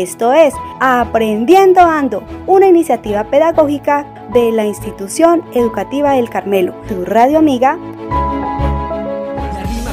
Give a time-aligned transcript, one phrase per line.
[0.00, 6.74] Esto es Aprendiendo Ando, una iniciativa pedagógica de la institución educativa del Carmelo.
[6.88, 7.78] Tu radio amiga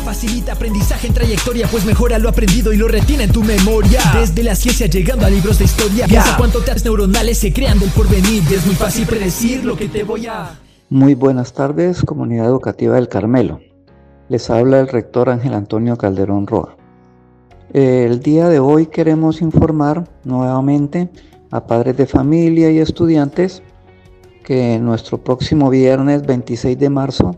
[0.05, 3.99] facilita aprendizaje en trayectoria, pues mejora lo aprendido y lo retiene en tu memoria.
[4.17, 7.89] Desde la ciencia llegando a libros de historia, piensa cuánto tags neuronales se crean del
[7.89, 8.41] porvenir.
[8.49, 10.57] Es muy fácil predecir lo que te voy a.
[10.89, 13.59] Muy buenas tardes, comunidad educativa del Carmelo.
[14.29, 16.77] Les habla el rector Ángel Antonio Calderón Roa.
[17.77, 21.09] El día de hoy queremos informar nuevamente
[21.51, 23.61] a padres de familia y estudiantes
[24.43, 27.35] que nuestro próximo viernes 26 de marzo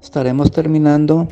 [0.00, 1.28] estaremos terminando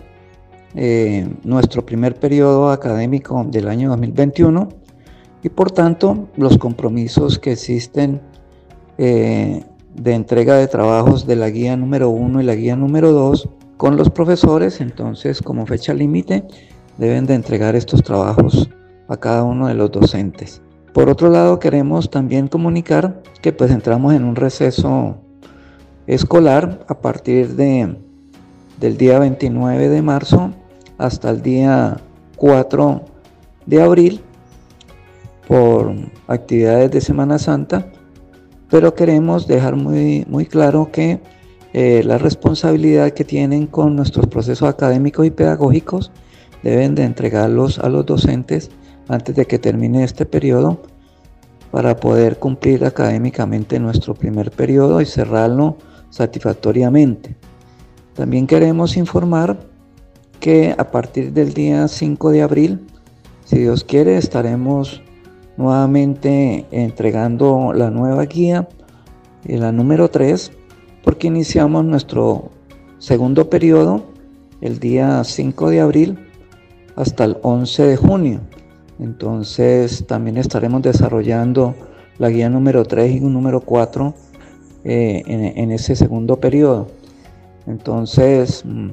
[0.74, 4.68] eh, nuestro primer periodo académico del año 2021
[5.42, 8.20] y por tanto los compromisos que existen
[8.98, 13.48] eh, de entrega de trabajos de la guía número 1 y la guía número 2
[13.78, 16.44] con los profesores, entonces como fecha límite
[17.00, 18.68] deben de entregar estos trabajos
[19.08, 20.60] a cada uno de los docentes.
[20.92, 25.16] Por otro lado, queremos también comunicar que pues entramos en un receso
[26.06, 27.96] escolar a partir de,
[28.78, 30.52] del día 29 de marzo
[30.98, 31.96] hasta el día
[32.36, 33.02] 4
[33.64, 34.20] de abril
[35.48, 35.94] por
[36.28, 37.90] actividades de Semana Santa,
[38.68, 41.18] pero queremos dejar muy, muy claro que
[41.72, 46.12] eh, la responsabilidad que tienen con nuestros procesos académicos y pedagógicos
[46.62, 48.70] deben de entregarlos a los docentes
[49.08, 50.80] antes de que termine este periodo
[51.70, 55.76] para poder cumplir académicamente nuestro primer periodo y cerrarlo
[56.10, 57.36] satisfactoriamente.
[58.14, 59.58] También queremos informar
[60.40, 62.86] que a partir del día 5 de abril,
[63.44, 65.02] si Dios quiere, estaremos
[65.56, 68.68] nuevamente entregando la nueva guía,
[69.44, 70.52] eh, la número 3,
[71.04, 72.50] porque iniciamos nuestro
[72.98, 74.04] segundo periodo
[74.60, 76.29] el día 5 de abril
[77.00, 78.40] hasta el 11 de junio.
[78.98, 81.74] Entonces también estaremos desarrollando
[82.18, 84.14] la guía número 3 y número 4
[84.84, 86.88] eh, en, en, ese segundo periodo.
[87.66, 88.90] Entonces, mm,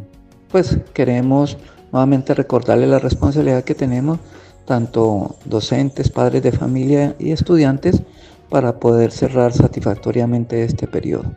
[0.50, 1.58] pues queremos
[1.92, 4.20] nuevamente recordarle la responsabilidad que tenemos,
[4.66, 8.02] tanto docentes, padres de familia y estudiantes,
[8.50, 11.34] para poder cerrar satisfactoriamente este periodo.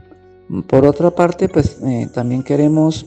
[0.67, 3.07] Por otra parte, pues eh, también queremos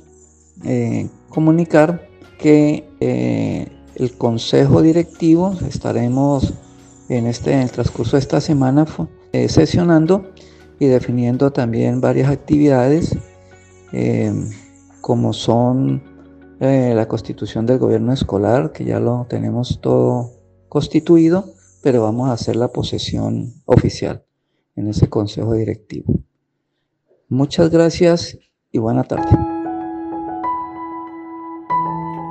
[0.64, 2.08] eh, comunicar
[2.44, 6.54] que eh, el consejo directivo estaremos
[7.10, 8.86] en este en el transcurso de esta semana
[9.48, 10.32] sesionando
[10.78, 13.18] y definiendo también varias actividades
[15.02, 16.02] como son
[16.62, 20.32] eh, la constitución del gobierno escolar, que ya lo tenemos todo
[20.70, 21.44] constituido,
[21.82, 24.24] pero vamos a hacer la posesión oficial
[24.78, 26.22] en ese consejo directivo.
[27.28, 28.38] Muchas gracias
[28.72, 29.53] y buena tarde.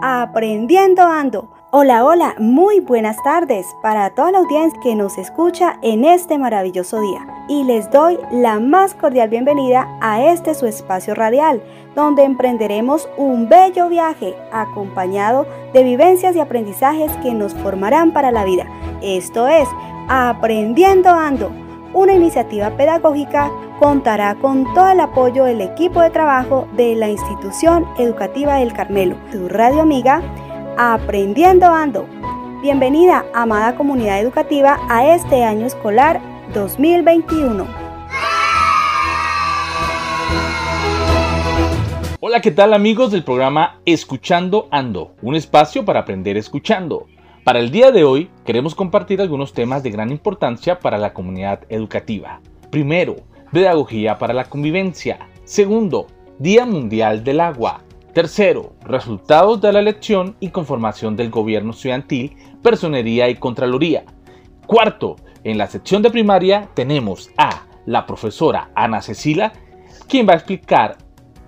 [0.05, 1.47] Aprendiendo Ando.
[1.71, 7.01] Hola, hola, muy buenas tardes para toda la audiencia que nos escucha en este maravilloso
[7.01, 7.25] día.
[7.49, 11.63] Y les doy la más cordial bienvenida a este su espacio radial,
[11.95, 18.45] donde emprenderemos un bello viaje acompañado de vivencias y aprendizajes que nos formarán para la
[18.45, 18.67] vida.
[19.03, 19.69] Esto es
[20.09, 21.53] Aprendiendo Ando,
[21.95, 27.87] una iniciativa pedagógica contará con todo el apoyo del equipo de trabajo de la institución
[27.99, 30.23] educativa del Carmelo, tu radio amiga
[30.79, 32.07] Aprendiendo Ando.
[32.63, 36.21] Bienvenida, amada comunidad educativa, a este año escolar
[36.55, 37.67] 2021.
[42.21, 45.15] Hola, ¿qué tal amigos del programa Escuchando Ando?
[45.23, 47.07] Un espacio para aprender escuchando.
[47.45, 51.65] Para el día de hoy queremos compartir algunos temas de gran importancia para la comunidad
[51.71, 52.41] educativa.
[52.71, 53.17] Primero,
[53.51, 55.19] pedagogía para la convivencia.
[55.43, 56.07] Segundo,
[56.39, 57.83] Día Mundial del Agua.
[58.13, 64.05] Tercero, resultados de la elección y conformación del gobierno estudiantil, personería y contraloría.
[64.65, 69.53] Cuarto, en la sección de primaria tenemos a la profesora Ana Cecilia,
[70.07, 70.99] quien va a explicar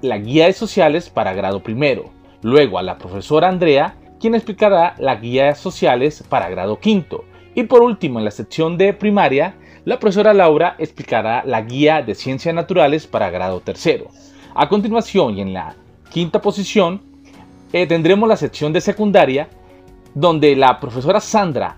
[0.03, 2.11] la guía de sociales para grado primero.
[2.43, 7.27] Luego a la profesora Andrea, quien explicará la guía de sociales para grado quinto.
[7.55, 9.55] Y por último, en la sección de primaria,
[9.85, 14.09] la profesora Laura explicará la guía de ciencias naturales para grado tercero.
[14.55, 15.77] A continuación y en la
[16.11, 17.03] quinta posición,
[17.75, 19.51] eh, tendremos la sección de secundaria,
[20.15, 21.77] donde la profesora Sandra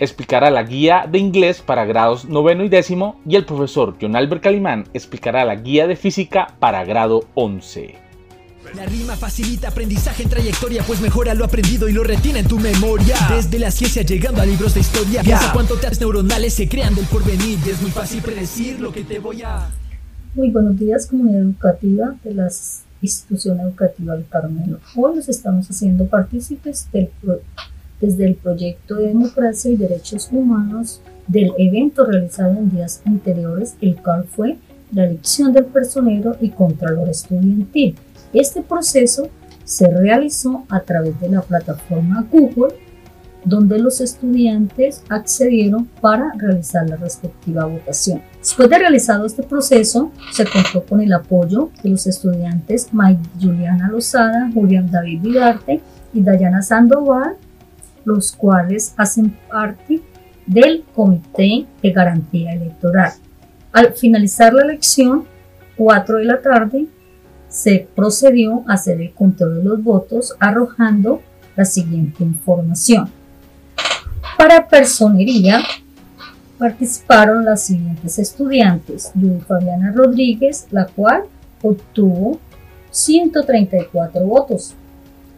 [0.00, 4.42] explicará la guía de inglés para grados noveno y décimo y el profesor John Albert
[4.42, 8.03] Calimán explicará la guía de física para grado 11.
[8.74, 12.58] La rima facilita aprendizaje en trayectoria, pues mejora lo aprendido y lo retiene en tu
[12.58, 13.14] memoria.
[13.30, 17.06] Desde la ciencia llegando a libros de historia, piensa cuánto tags neuronales se crean del
[17.06, 17.56] porvenir.
[17.68, 19.70] Es muy fácil predecir lo que te voy a.
[20.34, 24.78] Muy buenos días, comunidad educativa de las institución educativa del Carmelo.
[24.96, 27.10] Hoy nos estamos haciendo partícipes del,
[28.00, 33.96] desde el proyecto de democracia y derechos humanos del evento realizado en días anteriores, el
[33.96, 34.56] cual fue
[34.90, 37.94] la elección del personero y contralor estudiantil.
[38.34, 39.28] Este proceso
[39.64, 42.74] se realizó a través de la plataforma Google,
[43.44, 48.22] donde los estudiantes accedieron para realizar la respectiva votación.
[48.38, 53.88] Después de realizado este proceso, se contó con el apoyo de los estudiantes May Juliana
[53.88, 55.80] Lozada, Julián David Vidarte
[56.12, 57.36] y Dayana Sandoval,
[58.04, 60.00] los cuales hacen parte
[60.46, 63.12] del Comité de Garantía Electoral.
[63.72, 65.24] Al finalizar la elección,
[65.76, 66.86] 4 de la tarde,
[67.54, 71.22] se procedió a hacer el conteo de los votos arrojando
[71.54, 73.08] la siguiente información.
[74.36, 75.62] Para personería
[76.58, 79.12] participaron las siguientes estudiantes.
[79.14, 81.26] Yuri Fabiana Rodríguez, la cual
[81.62, 82.40] obtuvo
[82.90, 84.74] 134 votos.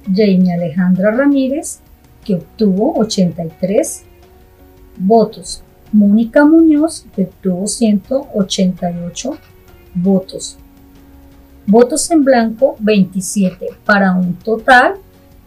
[0.06, 1.80] Jamie Alejandra Ramírez,
[2.24, 4.04] que obtuvo 83
[4.96, 5.62] votos.
[5.92, 9.36] Mónica Muñoz, que obtuvo 188
[9.94, 10.56] votos.
[11.66, 14.94] Votos en blanco 27 para un total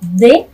[0.02, 0.48] de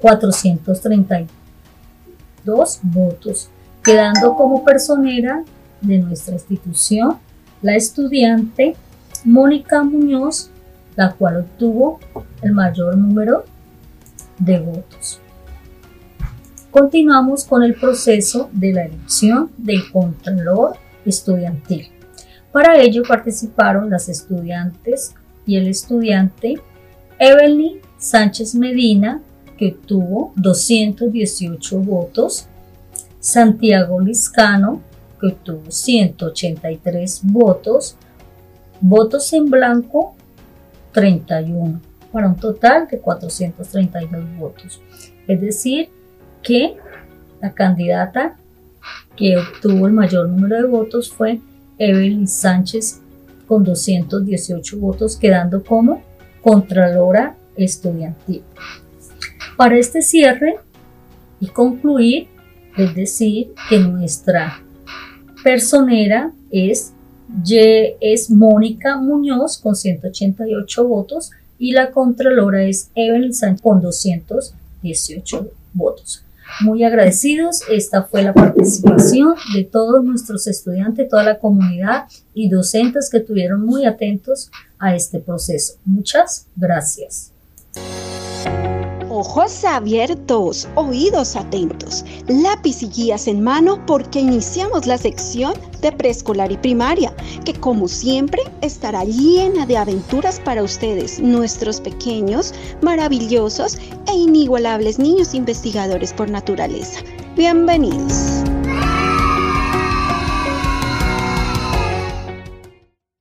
[0.00, 3.48] 432 votos,
[3.82, 5.42] quedando como personera
[5.80, 7.18] de nuestra institución
[7.62, 8.76] la estudiante
[9.24, 10.50] Mónica Muñoz,
[10.96, 11.98] la cual obtuvo
[12.42, 13.44] el mayor número
[14.38, 15.20] de votos.
[16.70, 20.76] Continuamos con el proceso de la elección del Contralor
[21.06, 21.93] Estudiantil.
[22.54, 25.12] Para ello participaron las estudiantes
[25.44, 26.54] y el estudiante
[27.18, 29.20] Evelyn Sánchez Medina,
[29.58, 32.46] que obtuvo 218 votos,
[33.18, 34.82] Santiago Liscano,
[35.20, 37.96] que obtuvo 183 votos,
[38.80, 40.14] votos en blanco
[40.92, 41.80] 31,
[42.12, 44.80] para un total de 432 votos.
[45.26, 45.88] Es decir,
[46.40, 46.76] que
[47.42, 48.36] la candidata
[49.16, 51.40] que obtuvo el mayor número de votos fue
[51.84, 53.00] Evelyn Sánchez
[53.46, 56.02] con 218 votos, quedando como
[56.42, 58.42] Contralora Estudiantil.
[59.56, 60.56] Para este cierre
[61.40, 62.28] y concluir,
[62.76, 64.62] es decir, que nuestra
[65.42, 66.92] personera es,
[68.00, 76.24] es Mónica Muñoz con 188 votos y la Contralora es Evelyn Sánchez con 218 votos.
[76.60, 83.10] Muy agradecidos, esta fue la participación de todos nuestros estudiantes, toda la comunidad y docentes
[83.10, 85.74] que estuvieron muy atentos a este proceso.
[85.84, 87.33] Muchas gracias.
[89.26, 96.52] Ojos abiertos, oídos atentos, lápiz y guías en mano porque iniciamos la sección de preescolar
[96.52, 97.12] y primaria,
[97.46, 105.34] que como siempre estará llena de aventuras para ustedes, nuestros pequeños, maravillosos e inigualables niños
[105.34, 107.00] investigadores por naturaleza.
[107.34, 108.44] Bienvenidos.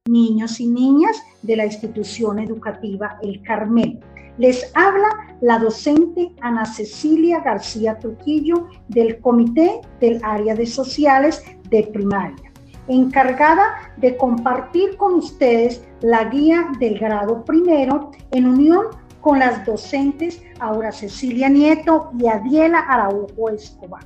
[0.09, 3.99] Niños y niñas de la institución educativa El Carmel
[4.37, 5.07] les habla
[5.41, 12.51] la docente Ana Cecilia García Trujillo del Comité del Área de Sociales de Primaria,
[12.87, 18.87] encargada de compartir con ustedes la guía del grado primero en unión
[19.21, 24.05] con las docentes Aura Cecilia Nieto y Adiela Araujo Escobar.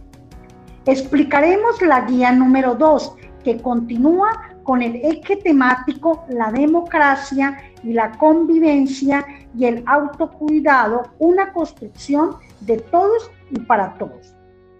[0.86, 8.12] Explicaremos la guía número 2, que continúa con el eje temático La democracia y la
[8.18, 9.26] convivencia
[9.58, 14.36] y el autocuidado, una construcción de todos y para todos.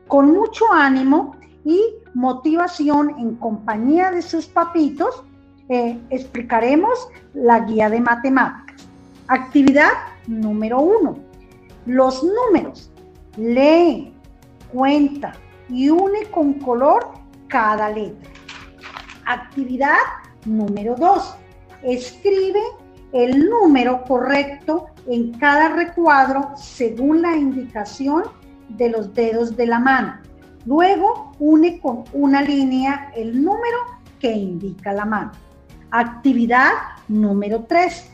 [0.10, 1.82] Con mucho ánimo y
[2.14, 5.24] motivación en compañía de sus papitos,
[5.70, 8.90] eh, explicaremos la guía de matemáticas.
[9.30, 9.92] Actividad
[10.28, 11.16] número uno.
[11.86, 12.92] Los números.
[13.38, 14.14] Lee,
[14.74, 15.32] cuenta
[15.70, 17.08] y une con color
[17.48, 18.37] cada letra.
[19.28, 19.98] Actividad
[20.46, 21.36] número dos.
[21.84, 22.62] Escribe
[23.12, 28.24] el número correcto en cada recuadro según la indicación
[28.70, 30.14] de los dedos de la mano.
[30.66, 33.78] Luego une con una línea el número
[34.18, 35.34] que indica la mano.
[35.92, 36.72] Actividad
[37.10, 38.10] número 3.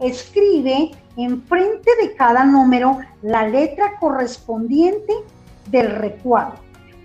[0.00, 5.14] Escribe enfrente de cada número la letra correspondiente
[5.70, 6.58] del recuadro.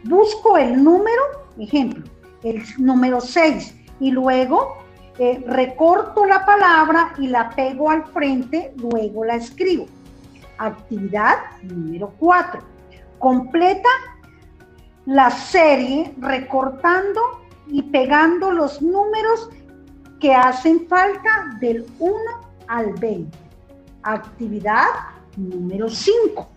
[0.03, 1.21] Busco el número,
[1.57, 2.03] ejemplo,
[2.43, 4.77] el número 6 y luego
[5.19, 9.85] eh, recorto la palabra y la pego al frente, luego la escribo.
[10.57, 12.61] Actividad número 4.
[13.19, 13.89] Completa
[15.05, 17.21] la serie recortando
[17.67, 19.49] y pegando los números
[20.19, 22.15] que hacen falta del 1
[22.67, 23.37] al 20.
[24.03, 24.87] Actividad
[25.37, 26.47] número 5.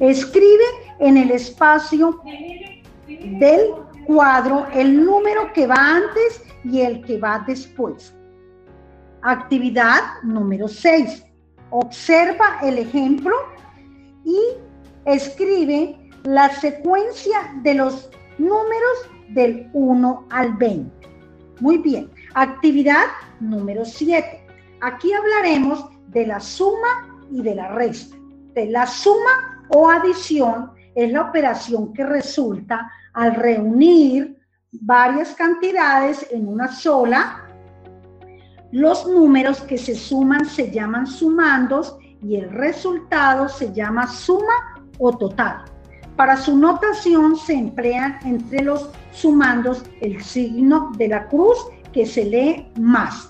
[0.00, 0.64] Escribe
[0.98, 2.20] en el espacio
[3.06, 3.74] del
[4.06, 8.14] cuadro el número que va antes y el que va después.
[9.22, 11.24] Actividad número 6.
[11.70, 13.34] Observa el ejemplo
[14.24, 14.38] y
[15.04, 21.08] escribe la secuencia de los números del 1 al 20.
[21.60, 22.10] Muy bien.
[22.34, 23.06] Actividad
[23.40, 24.46] número 7.
[24.80, 28.16] Aquí hablaremos de la suma y de la resta.
[28.54, 34.38] De la suma o adición es la operación que resulta al reunir
[34.72, 37.46] varias cantidades en una sola.
[38.70, 45.16] Los números que se suman se llaman sumandos y el resultado se llama suma o
[45.16, 45.64] total.
[46.16, 51.58] Para su notación se emplean entre los sumandos el signo de la cruz
[51.92, 53.28] que se lee más.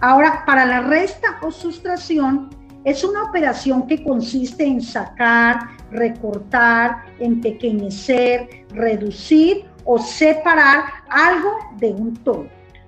[0.00, 2.50] Ahora, para la resta o sustracción
[2.84, 12.14] es una operación que consiste en sacar, recortar, empequeñecer, reducir o separar algo de un
[12.16, 12.46] todo.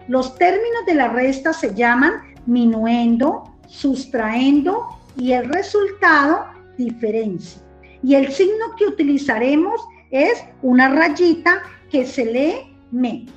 [0.09, 6.47] Los términos de la resta se llaman minuendo, sustraendo y el resultado
[6.79, 7.61] diferencia.
[8.03, 13.35] Y el signo que utilizaremos es una rayita que se lee menos.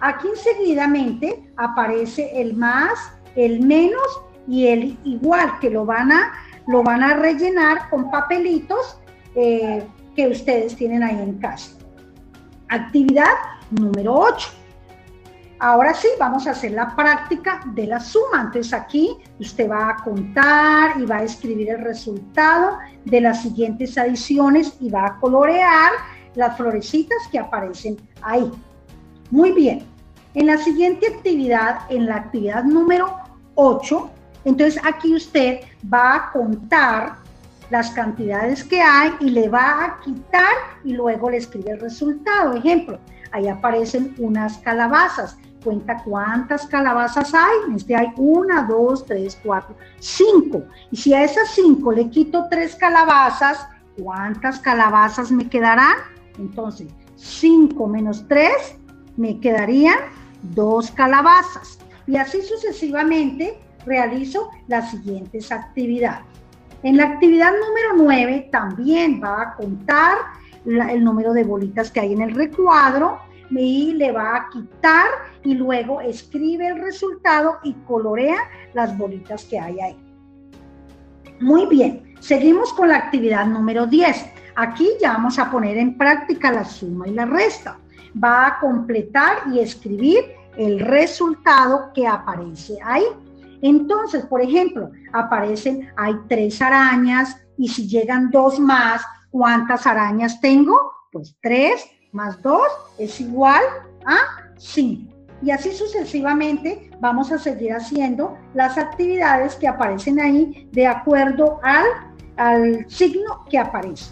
[0.00, 2.98] Aquí seguidamente aparece el más,
[3.36, 6.32] el menos y el igual, que lo van a,
[6.68, 9.00] lo van a rellenar con papelitos
[9.34, 9.84] eh,
[10.14, 11.72] que ustedes tienen ahí en casa.
[12.68, 13.32] Actividad
[13.70, 14.50] número 8.
[15.60, 18.42] Ahora sí, vamos a hacer la práctica de la suma.
[18.42, 23.96] Entonces aquí usted va a contar y va a escribir el resultado de las siguientes
[23.96, 25.92] adiciones y va a colorear
[26.34, 28.52] las florecitas que aparecen ahí.
[29.30, 29.84] Muy bien.
[30.34, 33.16] En la siguiente actividad, en la actividad número
[33.54, 34.10] 8,
[34.48, 35.60] entonces aquí usted
[35.92, 37.16] va a contar
[37.70, 42.54] las cantidades que hay y le va a quitar y luego le escribe el resultado.
[42.54, 42.98] Ejemplo,
[43.32, 45.36] ahí aparecen unas calabazas.
[45.62, 47.74] Cuenta cuántas calabazas hay.
[47.76, 50.62] Este hay una, dos, tres, cuatro, cinco.
[50.90, 53.66] Y si a esas cinco le quito tres calabazas,
[54.00, 55.96] ¿cuántas calabazas me quedarán?
[56.38, 58.76] Entonces, cinco menos tres,
[59.16, 59.98] me quedarían
[60.54, 61.78] dos calabazas.
[62.06, 63.58] Y así sucesivamente
[63.88, 66.24] realizo las siguientes actividades.
[66.82, 70.18] En la actividad número 9 también va a contar
[70.64, 73.18] el número de bolitas que hay en el recuadro
[73.50, 75.06] y le va a quitar
[75.42, 78.36] y luego escribe el resultado y colorea
[78.74, 79.96] las bolitas que hay ahí.
[81.40, 84.26] Muy bien, seguimos con la actividad número 10.
[84.56, 87.78] Aquí ya vamos a poner en práctica la suma y la resta.
[88.22, 90.24] Va a completar y escribir
[90.56, 93.04] el resultado que aparece ahí.
[93.62, 100.92] Entonces, por ejemplo, aparecen, hay tres arañas y si llegan dos más, ¿cuántas arañas tengo?
[101.12, 102.66] Pues tres más dos
[102.98, 103.62] es igual
[104.06, 104.16] a
[104.56, 105.14] cinco.
[105.42, 111.84] Y así sucesivamente vamos a seguir haciendo las actividades que aparecen ahí de acuerdo al,
[112.36, 114.10] al signo que aparece.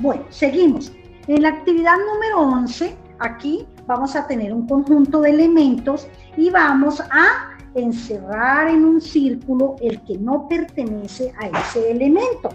[0.00, 0.92] Bueno, seguimos.
[1.26, 7.00] En la actividad número 11, aquí vamos a tener un conjunto de elementos y vamos
[7.00, 12.48] a encerrar en un círculo el que no pertenece a ese elemento.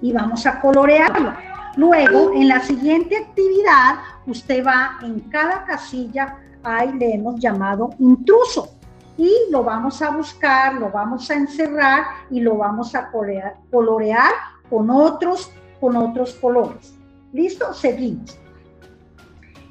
[0.00, 1.32] Y vamos a colorearlo.
[1.76, 8.68] Luego, en la siguiente actividad, usted va en cada casilla, ahí le hemos llamado intruso.
[9.16, 14.32] Y lo vamos a buscar, lo vamos a encerrar y lo vamos a colorear,
[14.68, 15.50] con, otros,
[15.80, 16.94] con otros colores.
[17.32, 17.72] ¿Listo?
[17.72, 18.41] Seguimos.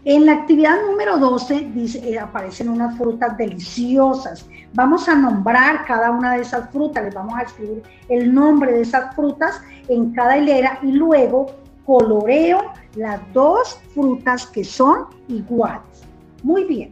[0.04, 4.48] En la actividad número 12 dice, eh, aparecen unas frutas deliciosas.
[4.74, 8.82] Vamos a nombrar cada una de esas frutas, les vamos a escribir el nombre de
[8.82, 11.52] esas frutas en cada hilera y luego
[11.86, 16.04] coloreo las dos frutas que son iguales.
[16.42, 16.92] Muy bien.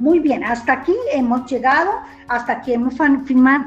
[0.00, 1.92] Muy bien, hasta aquí hemos llegado,
[2.26, 2.94] hasta aquí hemos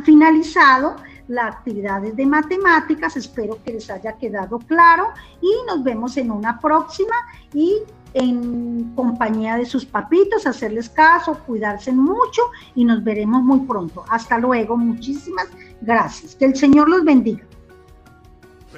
[0.04, 3.18] finalizado las actividades de matemáticas.
[3.18, 5.10] Espero que les haya quedado claro
[5.42, 7.16] y nos vemos en una próxima
[7.54, 7.78] y
[8.14, 12.42] en compañía de sus papitos, hacerles caso, cuidarse mucho
[12.74, 14.04] y nos veremos muy pronto.
[14.10, 15.48] Hasta luego, muchísimas
[15.82, 16.36] gracias.
[16.36, 17.44] Que el Señor los bendiga.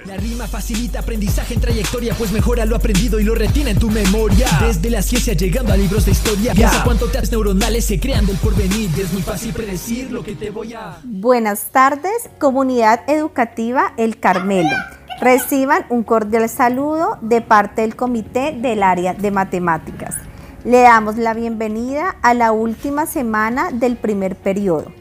[0.06, 3.90] La rima facilita aprendizaje en trayectoria, pues mejora lo aprendido y lo retiene en tu
[3.90, 4.48] memoria.
[4.62, 8.38] Desde la ciencia llegando a libros de historia, piensa cuánto tags neuronales se crean del
[8.38, 8.90] porvenir.
[8.98, 11.00] Es muy fácil predecir lo que te voy a.
[11.04, 14.76] Buenas tardes, comunidad educativa El Carmelo.
[15.20, 20.16] Reciban un cordial saludo de parte del comité del área de matemáticas.
[20.64, 24.99] Le damos la bienvenida a la última semana del primer periodo.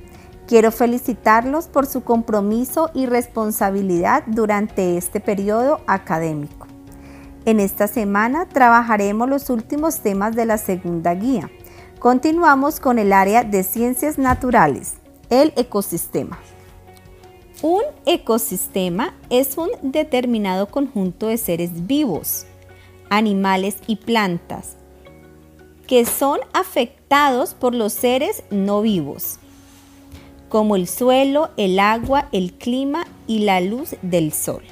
[0.48, 6.66] Quiero felicitarlos por su compromiso y responsabilidad durante este periodo académico.
[7.44, 11.50] En esta semana trabajaremos los últimos temas de la segunda guía.
[11.98, 14.94] Continuamos con el área de ciencias naturales,
[15.28, 16.38] el ecosistema.
[17.60, 22.46] Un ecosistema es un determinado conjunto de seres vivos,
[23.10, 24.76] animales y plantas,
[25.86, 29.40] que son afectados por los seres no vivos,
[30.48, 34.62] como el suelo, el agua, el clima y la luz del sol.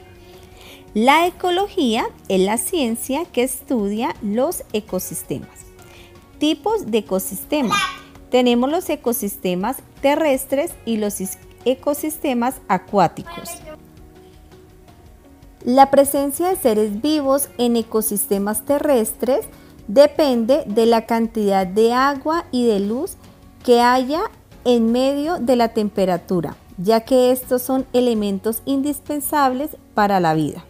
[0.94, 5.66] La ecología es la ciencia que estudia los ecosistemas.
[6.38, 7.78] Tipos de ecosistemas.
[8.30, 11.16] Tenemos los ecosistemas terrestres y los
[11.64, 13.50] ecosistemas acuáticos.
[15.64, 19.46] La presencia de seres vivos en ecosistemas terrestres
[19.88, 23.16] depende de la cantidad de agua y de luz
[23.64, 24.22] que haya
[24.66, 30.64] en medio de la temperatura, ya que estos son elementos indispensables para la vida.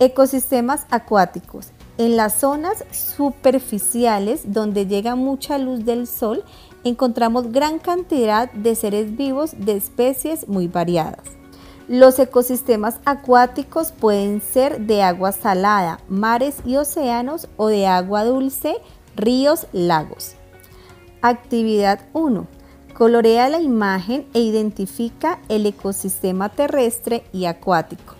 [0.00, 1.68] Ecosistemas acuáticos.
[1.98, 6.42] En las zonas superficiales donde llega mucha luz del sol,
[6.82, 11.22] encontramos gran cantidad de seres vivos de especies muy variadas.
[11.86, 18.78] Los ecosistemas acuáticos pueden ser de agua salada, mares y océanos o de agua dulce,
[19.14, 20.34] ríos, lagos.
[21.20, 22.61] Actividad 1.
[23.02, 28.14] Colorea la imagen e identifica el ecosistema terrestre y acuático.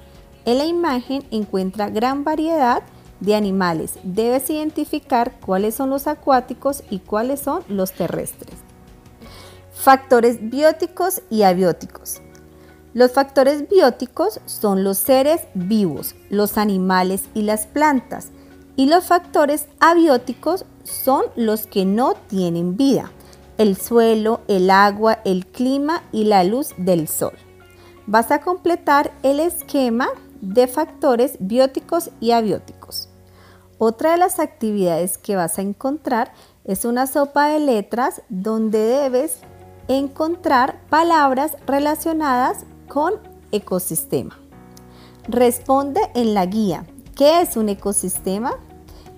[0.45, 2.83] En la imagen encuentra gran variedad
[3.21, 3.95] de animales.
[4.03, 8.57] Debes identificar cuáles son los acuáticos y cuáles son los terrestres.
[9.73, 12.21] Factores bióticos y abióticos.
[12.93, 18.33] Los factores bióticos son los seres vivos, los animales y las plantas.
[18.75, 23.13] Y los factores abióticos son los que no tienen vida,
[23.63, 27.33] el suelo, el agua, el clima y la luz del sol.
[28.07, 30.09] Vas a completar el esquema
[30.41, 33.09] de factores bióticos y abióticos.
[33.79, 36.33] Otra de las actividades que vas a encontrar
[36.65, 39.39] es una sopa de letras donde debes
[39.87, 43.15] encontrar palabras relacionadas con
[43.53, 44.39] ecosistema.
[45.29, 46.85] Responde en la guía
[47.17, 48.55] ¿qué es un ecosistema?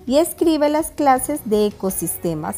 [0.07, 2.57] y escribe las clases de ecosistemas.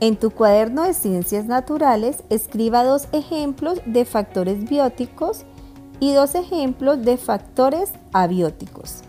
[0.00, 5.44] En tu cuaderno de ciencias naturales escriba dos ejemplos de factores bióticos
[6.00, 9.02] y dos ejemplos de factores abióticos.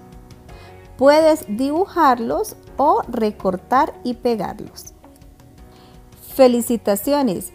[0.97, 4.93] Puedes dibujarlos o recortar y pegarlos.
[6.35, 7.53] Felicitaciones,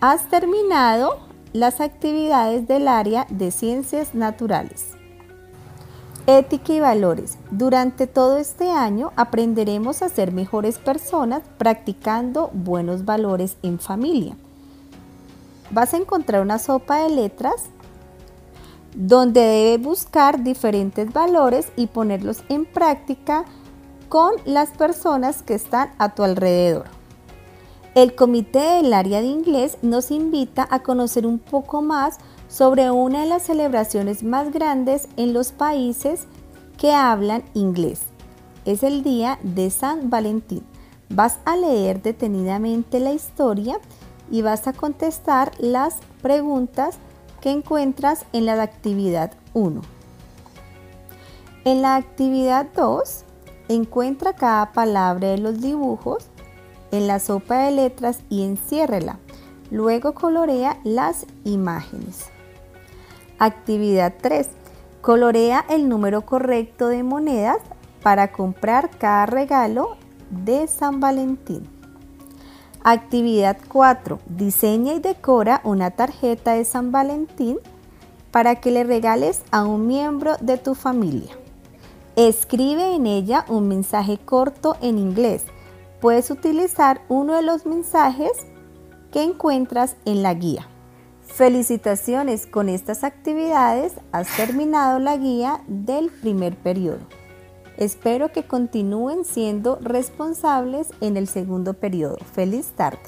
[0.00, 1.18] has terminado
[1.52, 4.89] las actividades del área de ciencias naturales.
[6.26, 7.38] Ética y valores.
[7.50, 14.36] Durante todo este año aprenderemos a ser mejores personas practicando buenos valores en familia.
[15.70, 17.64] Vas a encontrar una sopa de letras
[18.94, 23.44] donde debe buscar diferentes valores y ponerlos en práctica
[24.08, 26.86] con las personas que están a tu alrededor.
[27.94, 32.18] El comité del área de inglés nos invita a conocer un poco más
[32.50, 36.26] sobre una de las celebraciones más grandes en los países
[36.76, 38.02] que hablan inglés.
[38.64, 40.64] Es el día de San Valentín.
[41.08, 43.78] Vas a leer detenidamente la historia
[44.30, 46.98] y vas a contestar las preguntas
[47.40, 49.80] que encuentras en la actividad 1.
[51.64, 53.24] En la actividad 2,
[53.68, 56.26] encuentra cada palabra de los dibujos
[56.90, 59.20] en la sopa de letras y enciérrela.
[59.70, 62.30] Luego colorea las imágenes.
[63.42, 64.50] Actividad 3.
[65.00, 67.56] Colorea el número correcto de monedas
[68.02, 69.96] para comprar cada regalo
[70.28, 71.66] de San Valentín.
[72.84, 74.18] Actividad 4.
[74.26, 77.56] Diseña y decora una tarjeta de San Valentín
[78.30, 81.34] para que le regales a un miembro de tu familia.
[82.16, 85.46] Escribe en ella un mensaje corto en inglés.
[86.02, 88.32] Puedes utilizar uno de los mensajes
[89.10, 90.68] que encuentras en la guía.
[91.34, 97.00] Felicitaciones con estas actividades, has terminado la guía del primer periodo.
[97.78, 102.18] Espero que continúen siendo responsables en el segundo periodo.
[102.34, 102.98] Feliz tarde.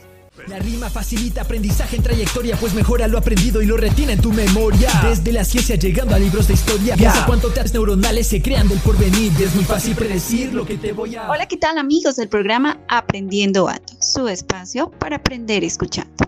[0.49, 4.33] La rima facilita aprendizaje en trayectoria, pues mejora lo aprendido y lo retiene en tu
[4.33, 4.89] memoria.
[5.03, 8.79] Desde la ciencia llegando a libros de historia, piensa cuánto taps neuronales se crean del
[8.79, 9.31] porvenir.
[9.43, 11.31] Es muy fácil predecir lo que te voy a.
[11.31, 13.93] Hola, ¿qué tal amigos del programa Aprendiendo Ando?
[14.01, 16.25] Su espacio para aprender escuchando.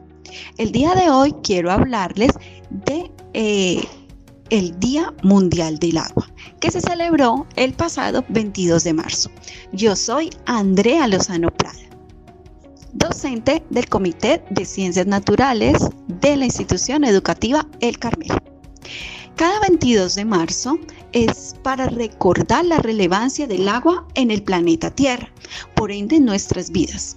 [0.58, 2.30] El día de hoy quiero hablarles
[2.70, 3.82] de eh,
[4.50, 9.30] el Día Mundial del Agua, que se celebró el pasado 22 de marzo.
[9.72, 11.78] Yo soy Andrea Lozano Prada,
[12.92, 18.36] docente del Comité de Ciencias Naturales de la institución educativa El Carmelo.
[19.36, 20.78] Cada 22 de marzo
[21.12, 25.28] es para recordar la relevancia del agua en el planeta Tierra,
[25.74, 27.16] por ende en nuestras vidas.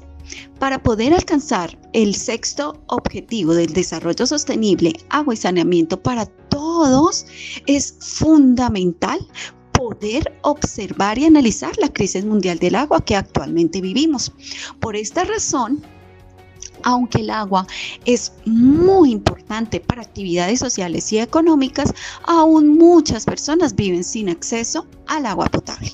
[0.59, 7.25] Para poder alcanzar el sexto objetivo del desarrollo sostenible, agua y saneamiento para todos,
[7.65, 9.19] es fundamental
[9.71, 14.31] poder observar y analizar la crisis mundial del agua que actualmente vivimos.
[14.79, 15.83] Por esta razón,
[16.87, 17.67] aunque el agua
[18.05, 25.25] es muy importante para actividades sociales y económicas, aún muchas personas viven sin acceso al
[25.25, 25.91] agua potable.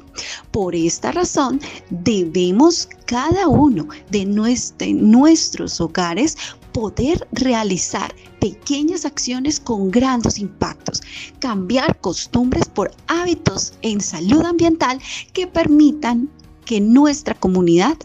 [0.52, 6.38] Por esta razón, debemos cada uno de nuestros hogares
[6.74, 11.02] poder realizar pequeñas acciones con grandes impactos,
[11.40, 15.00] cambiar costumbres por hábitos en salud ambiental
[15.34, 16.30] que permitan
[16.66, 17.98] que nuestra comunidad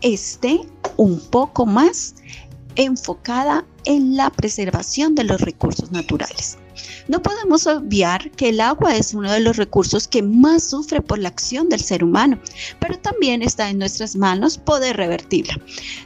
[0.00, 0.60] esté
[0.96, 2.14] un poco más
[2.76, 6.58] enfocada en la preservación de los recursos naturales.
[7.08, 11.18] No podemos obviar que el agua es uno de los recursos que más sufre por
[11.18, 12.38] la acción del ser humano,
[12.80, 15.58] pero también está en nuestras manos poder revertirla.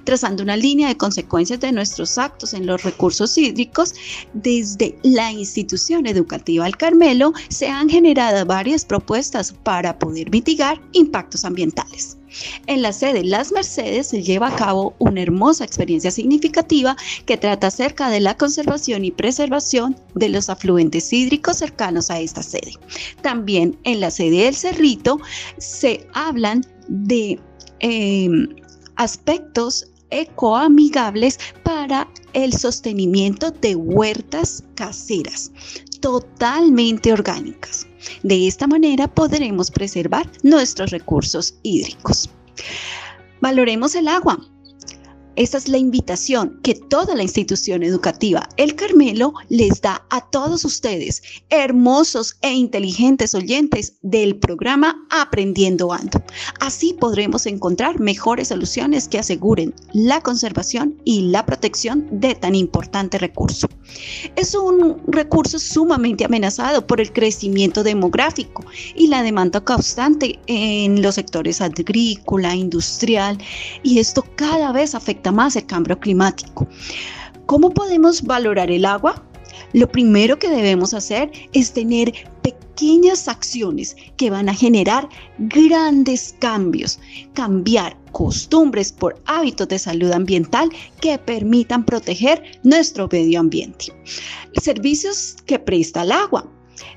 [0.05, 3.95] Trazando una línea de consecuencias de nuestros actos en los recursos hídricos,
[4.35, 11.45] desde la institución educativa al Carmelo se han generado varias propuestas para poder mitigar impactos
[11.45, 12.20] ambientales.
[12.67, 17.69] En la sede Las Mercedes se lleva a cabo una hermosa experiencia significativa que trata
[17.69, 22.73] acerca de la conservación y preservación de los afluentes hídricos cercanos a esta sede.
[23.23, 25.19] También en la sede del Cerrito
[25.59, 27.39] se hablan de
[27.81, 28.49] em,
[28.97, 35.53] aspectos ecoamigables para el sostenimiento de huertas caseras
[36.01, 37.87] totalmente orgánicas.
[38.23, 42.31] De esta manera podremos preservar nuestros recursos hídricos.
[43.41, 44.39] Valoremos el agua.
[45.41, 50.67] Esta es la invitación que toda la institución educativa El Carmelo les da a todos
[50.67, 56.23] ustedes, hermosos e inteligentes oyentes del programa Aprendiendo Ando.
[56.61, 63.17] Así podremos encontrar mejores soluciones que aseguren la conservación y la protección de tan importante
[63.17, 63.67] recurso.
[64.37, 68.63] Es un recurso sumamente amenazado por el crecimiento demográfico
[68.95, 73.39] y la demanda constante en los sectores agrícola, industrial,
[73.83, 76.67] y esto cada vez afecta más el cambio climático.
[77.47, 79.23] ¿Cómo podemos valorar el agua?
[79.73, 82.13] Lo primero que debemos hacer es tener
[82.43, 86.99] pequeñas acciones que van a generar grandes cambios,
[87.35, 93.93] cambiar costumbres por hábitos de salud ambiental que permitan proteger nuestro medio ambiente.
[94.61, 96.51] Servicios que presta el agua.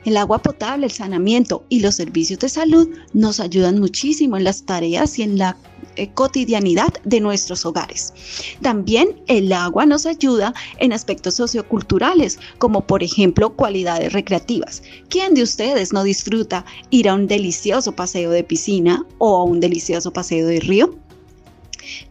[0.06, 4.64] El agua potable, el saneamiento y los servicios de salud nos ayudan muchísimo en las
[4.64, 5.58] tareas y en la
[5.96, 8.14] eh, cotidianidad de nuestros hogares.
[8.62, 14.82] También el agua nos ayuda en aspectos socioculturales, como por ejemplo cualidades recreativas.
[15.10, 19.60] ¿Quién de ustedes no disfruta ir a un delicioso paseo de piscina o a un
[19.60, 20.96] delicioso paseo de río?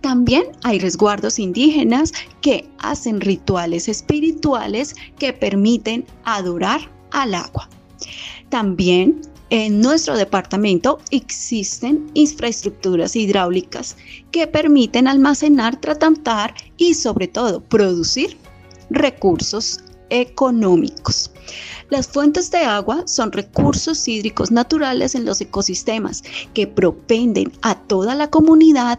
[0.01, 7.69] También hay resguardos indígenas que hacen rituales espirituales que permiten adorar al agua.
[8.49, 9.21] También
[9.51, 13.97] en nuestro departamento existen infraestructuras hidráulicas
[14.31, 18.39] que permiten almacenar, tratar y sobre todo producir
[18.91, 21.31] recursos económicos.
[21.91, 26.23] Las fuentes de agua son recursos hídricos naturales en los ecosistemas
[26.55, 28.99] que propenden a toda la comunidad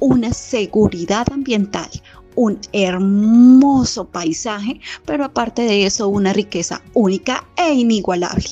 [0.00, 1.90] una seguridad ambiental,
[2.36, 8.50] un hermoso paisaje, pero aparte de eso una riqueza única e inigualable.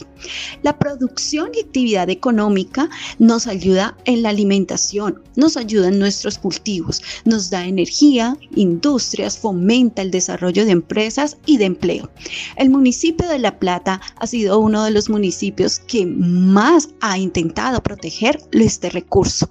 [0.63, 7.03] La producción y actividad económica nos ayuda en la alimentación, nos ayuda en nuestros cultivos,
[7.25, 12.11] nos da energía, industrias, fomenta el desarrollo de empresas y de empleo.
[12.57, 17.83] El municipio de La Plata ha sido uno de los municipios que más ha intentado
[17.83, 19.49] proteger este recurso.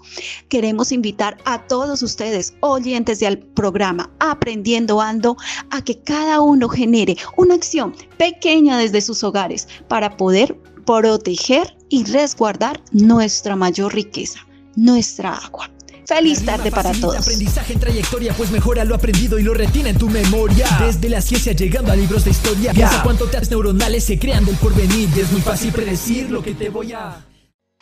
[0.50, 5.38] Queremos invitar a todos ustedes, oyentes del programa Aprendiendo Ando,
[5.70, 12.04] a que cada uno genere una acción pequeña desde sus hogares para poder proteger y
[12.06, 14.40] resguardar nuestra mayor riqueza,
[14.76, 15.70] nuestra agua.
[16.06, 17.20] Feliz tarde para todos.
[17.20, 20.68] Aprendizaje en trayectoria, pues mejora lo aprendido y lo retiene en tu memoria.
[20.80, 22.74] Desde la ciencia llegando a libros de historia.
[22.74, 25.10] Piensa cuánto teatros neuronales se crean del porvenir.
[25.18, 27.26] Es muy fácil predecir lo que te voy a.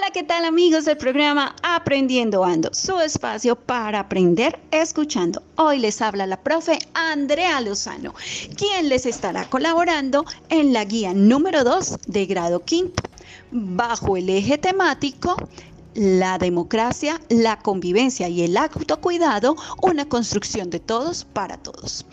[0.01, 2.71] Hola, ¿qué tal amigos del programa Aprendiendo Ando?
[2.73, 5.43] Su espacio para aprender escuchando.
[5.57, 8.15] Hoy les habla la profe Andrea Lozano,
[8.57, 13.03] quien les estará colaborando en la guía número 2 de grado quinto,
[13.51, 15.35] bajo el eje temático
[15.93, 22.05] la democracia, la convivencia y el autocuidado, una construcción de todos para todos.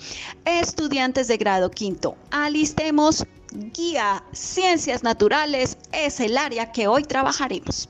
[0.44, 3.24] Estudiantes de grado quinto, alistemos
[3.58, 7.88] guía Ciencias Naturales es el área que hoy trabajaremos.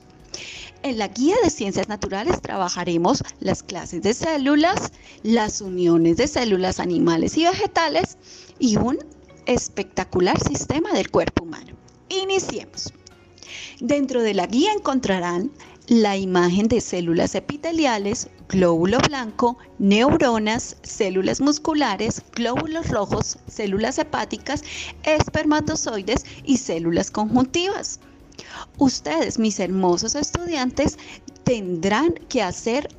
[0.81, 4.91] En la guía de ciencias naturales trabajaremos las clases de células,
[5.23, 8.17] las uniones de células animales y vegetales
[8.59, 8.97] y un
[9.45, 11.75] espectacular sistema del cuerpo humano.
[12.07, 12.93] Iniciemos.
[13.79, 15.51] Dentro de la guía encontrarán
[15.87, 24.63] la imagen de células epiteliales, glóbulo blanco, neuronas, células musculares, glóbulos rojos, células hepáticas,
[25.03, 27.99] espermatozoides y células conjuntivas.
[28.77, 30.97] Ustedes, mis hermosos estudiantes,
[31.43, 32.89] tendrán que hacer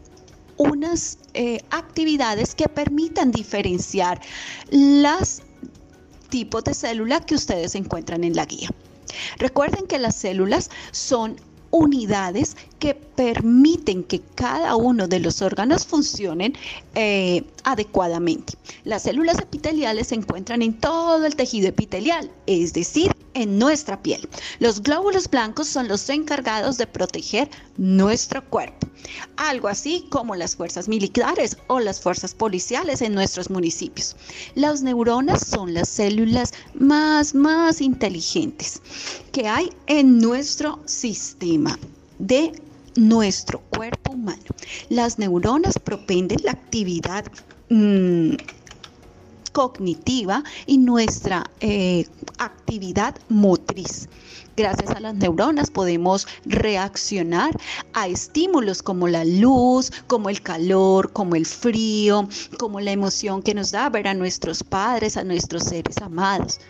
[0.56, 4.20] unas eh, actividades que permitan diferenciar
[4.70, 5.42] los
[6.28, 8.70] tipos de célula que ustedes encuentran en la guía.
[9.38, 11.36] Recuerden que las células son
[11.70, 16.54] unidades que permiten que cada uno de los órganos funcionen
[16.94, 18.54] eh, adecuadamente.
[18.84, 24.28] Las células epiteliales se encuentran en todo el tejido epitelial, es decir, en nuestra piel.
[24.58, 28.88] Los glóbulos blancos son los encargados de proteger nuestro cuerpo,
[29.36, 34.16] algo así como las fuerzas militares o las fuerzas policiales en nuestros municipios.
[34.54, 38.80] Las neuronas son las células más, más inteligentes
[39.32, 41.59] que hay en nuestro sistema
[42.18, 42.52] de
[42.96, 44.42] nuestro cuerpo humano.
[44.88, 47.24] Las neuronas propenden la actividad
[47.68, 48.34] mm,
[49.52, 52.06] cognitiva y nuestra eh,
[52.38, 54.08] actividad motriz.
[54.56, 57.56] Gracias a las neuronas podemos reaccionar
[57.94, 63.54] a estímulos como la luz, como el calor, como el frío, como la emoción que
[63.54, 66.60] nos da ver a nuestros padres, a nuestros seres amados.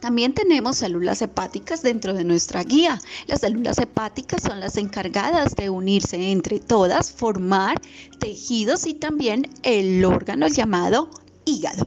[0.00, 3.00] También tenemos células hepáticas dentro de nuestra guía.
[3.26, 7.80] Las células hepáticas son las encargadas de unirse entre todas, formar
[8.18, 11.10] tejidos y también el órgano llamado
[11.44, 11.86] hígado.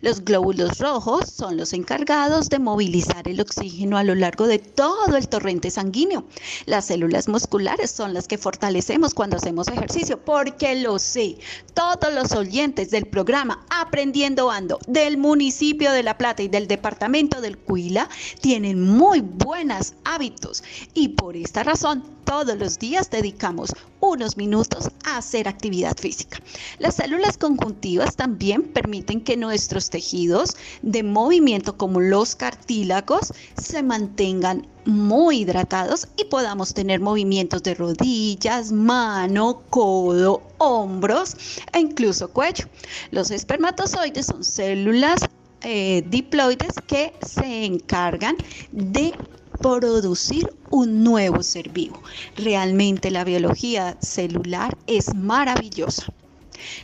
[0.00, 5.16] Los glóbulos rojos son los encargados de movilizar el oxígeno a lo largo de todo
[5.16, 6.24] el torrente sanguíneo.
[6.66, 11.38] Las células musculares son las que fortalecemos cuando hacemos ejercicio, porque lo sé.
[11.74, 17.40] Todos los oyentes del programa Aprendiendo Ando del municipio de La Plata y del departamento
[17.40, 18.08] del Cuila
[18.40, 20.62] tienen muy buenos hábitos
[20.94, 26.38] y por esta razón todos los días dedicamos unos minutos a hacer actividad física.
[26.78, 34.66] Las células conjuntivas también permiten que nuestros tejidos de movimiento como los cartílagos se mantengan
[34.84, 41.34] muy hidratados y podamos tener movimientos de rodillas, mano, codo, hombros
[41.72, 42.66] e incluso cuello.
[43.10, 45.22] Los espermatozoides son células
[45.62, 48.36] eh, diploides que se encargan
[48.70, 49.14] de
[49.62, 52.02] producir un nuevo ser vivo.
[52.36, 56.12] Realmente la biología celular es maravillosa.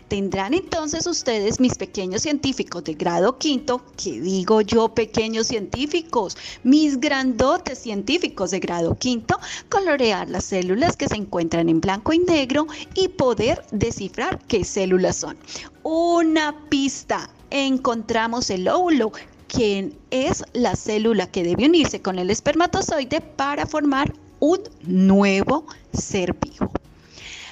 [0.08, 7.00] Tendrán entonces ustedes, mis pequeños científicos de grado quinto, que digo yo pequeños científicos, mis
[7.00, 9.38] grandotes científicos de grado quinto,
[9.68, 15.16] colorear las células que se encuentran en blanco y negro y poder descifrar qué células
[15.16, 15.36] son.
[15.82, 17.30] Una pista.
[17.50, 19.10] Encontramos el óvulo
[19.48, 26.34] que es la célula que debe unirse con el espermatozoide para formar un nuevo ser
[26.34, 26.70] vivo.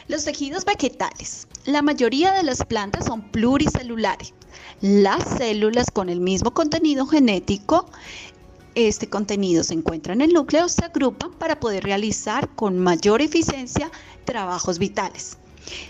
[0.06, 1.47] Los tejidos vegetales.
[1.68, 4.32] La mayoría de las plantas son pluricelulares.
[4.80, 7.90] Las células con el mismo contenido genético
[8.74, 13.90] este contenido se encuentra en el núcleo, se agrupan para poder realizar con mayor eficiencia
[14.24, 15.36] trabajos vitales.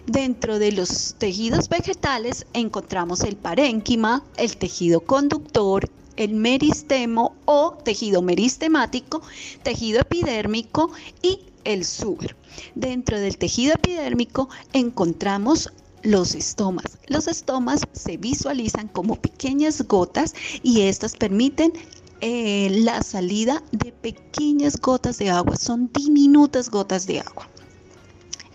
[0.05, 8.21] Dentro de los tejidos vegetales encontramos el parénquima, el tejido conductor, el meristemo o tejido
[8.21, 9.23] meristemático,
[9.63, 10.91] tejido epidérmico
[11.23, 12.37] y el suber.
[12.75, 15.71] Dentro del tejido epidérmico encontramos
[16.03, 16.99] los estomas.
[17.07, 21.73] Los estomas se visualizan como pequeñas gotas y estas permiten
[22.21, 25.57] eh, la salida de pequeñas gotas de agua.
[25.57, 27.49] Son diminutas gotas de agua.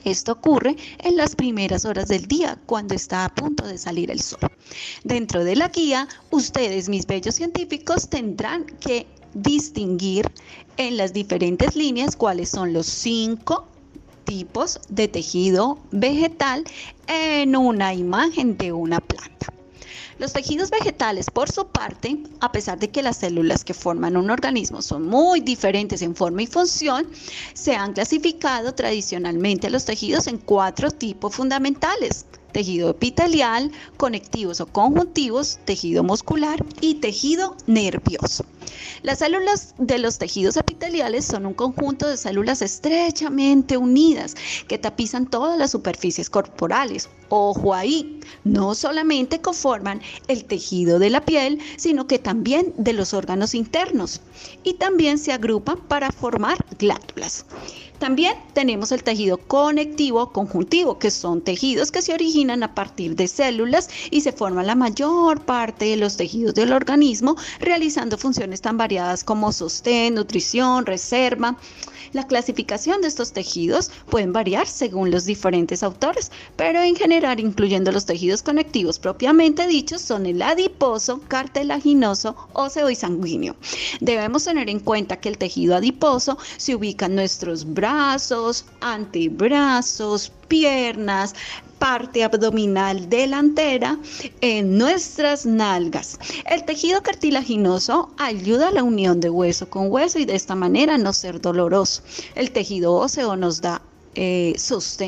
[0.04, 4.20] Esto ocurre en las primeras horas del día, cuando está a punto de salir el
[4.20, 4.40] sol.
[5.06, 10.30] Dentro de la guía, ustedes, mis bellos científicos, tendrán que distinguir
[10.78, 13.68] en las diferentes líneas cuáles son los cinco
[14.24, 16.64] tipos de tejido vegetal
[17.08, 19.48] en una imagen de una planta.
[20.20, 24.30] Los tejidos vegetales, por su parte, a pesar de que las células que forman un
[24.30, 27.08] organismo son muy diferentes en forma y función,
[27.54, 32.26] se han clasificado tradicionalmente los tejidos en cuatro tipos fundamentales.
[32.54, 38.46] Tejido epitelial, conectivos o conjuntivos, tejido muscular y tejido nervioso.
[39.02, 44.36] Las células de los tejidos epiteliales son un conjunto de células estrechamente unidas
[44.68, 47.10] que tapizan todas las superficies corporales.
[47.28, 53.14] Ojo ahí, no solamente conforman el tejido de la piel, sino que también de los
[53.14, 54.22] órganos internos
[54.64, 57.46] y también se agrupan para formar glándulas.
[58.04, 63.30] También tenemos el tejido conectivo conjuntivo, que son tejidos que se originan a partir de
[63.30, 68.78] células y se forman la mayor parte de los tejidos del organismo, realizando funciones tan
[68.78, 71.56] variadas como sostén, nutrición, reserva.
[72.12, 77.92] La clasificación de estos tejidos pueden variar según los diferentes autores, pero en general, incluyendo
[77.92, 78.06] los
[78.44, 83.56] conectivos propiamente dichos, son el adiposo, cartilaginoso, óseo y sanguíneo.
[84.00, 91.34] Debemos tener en cuenta que el tejido adiposo se ubica en nuestros brazos, antebrazos, piernas,
[91.80, 93.98] parte abdominal delantera
[94.40, 96.18] en nuestras nalgas.
[96.46, 100.98] El tejido cartilaginoso ayuda a la unión de hueso con hueso y de esta manera
[100.98, 102.04] no ser doloroso.
[102.36, 103.82] El tejido óseo nos da
[104.16, 104.56] eh,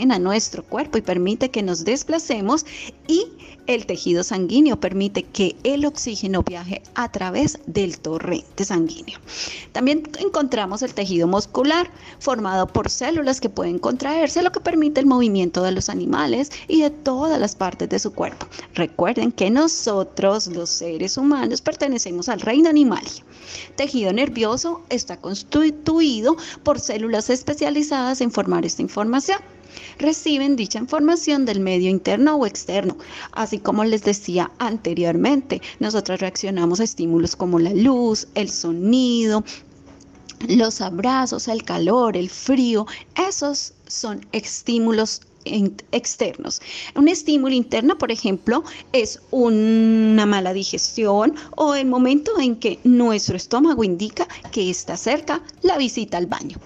[0.10, 2.66] a nuestro cuerpo y permite que nos desplacemos
[3.08, 3.28] y
[3.68, 9.20] el tejido sanguíneo permite que el oxígeno viaje a través del torrente sanguíneo.
[9.72, 11.90] También encontramos el tejido muscular
[12.20, 16.82] formado por células que pueden contraerse, lo que permite el movimiento de los animales y
[16.82, 18.46] de todas las partes de su cuerpo.
[18.76, 23.04] Recuerden que nosotros, los seres humanos, pertenecemos al reino animal.
[23.76, 29.40] Tejido nervioso está constituido por células especializadas en formar esta información
[29.98, 32.98] reciben dicha información del medio interno o externo.
[33.32, 39.44] Así como les decía anteriormente, nosotros reaccionamos a estímulos como la luz, el sonido,
[40.48, 45.22] los abrazos, el calor, el frío, esos son estímulos
[45.92, 46.62] externos.
[46.96, 53.38] Un estímulo interno, por ejemplo, es una mala digestión o el momento en que nuestro
[53.38, 56.58] estómago indica que está cerca la visita al baño.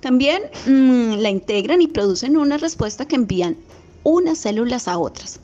[0.00, 3.56] También mm, la integran y producen una respuesta que envían
[4.02, 5.40] unas células a otras.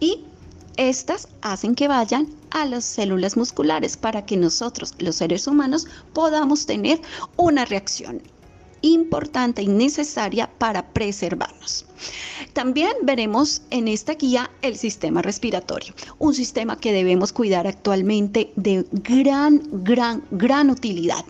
[0.00, 0.24] Y
[0.76, 6.66] estas hacen que vayan a las células musculares para que nosotros, los seres humanos, podamos
[6.66, 7.00] tener
[7.36, 8.22] una reacción
[8.82, 11.86] importante y necesaria para preservarnos.
[12.52, 18.84] También veremos en esta guía el sistema respiratorio, un sistema que debemos cuidar actualmente de
[18.90, 21.24] gran, gran, gran utilidad.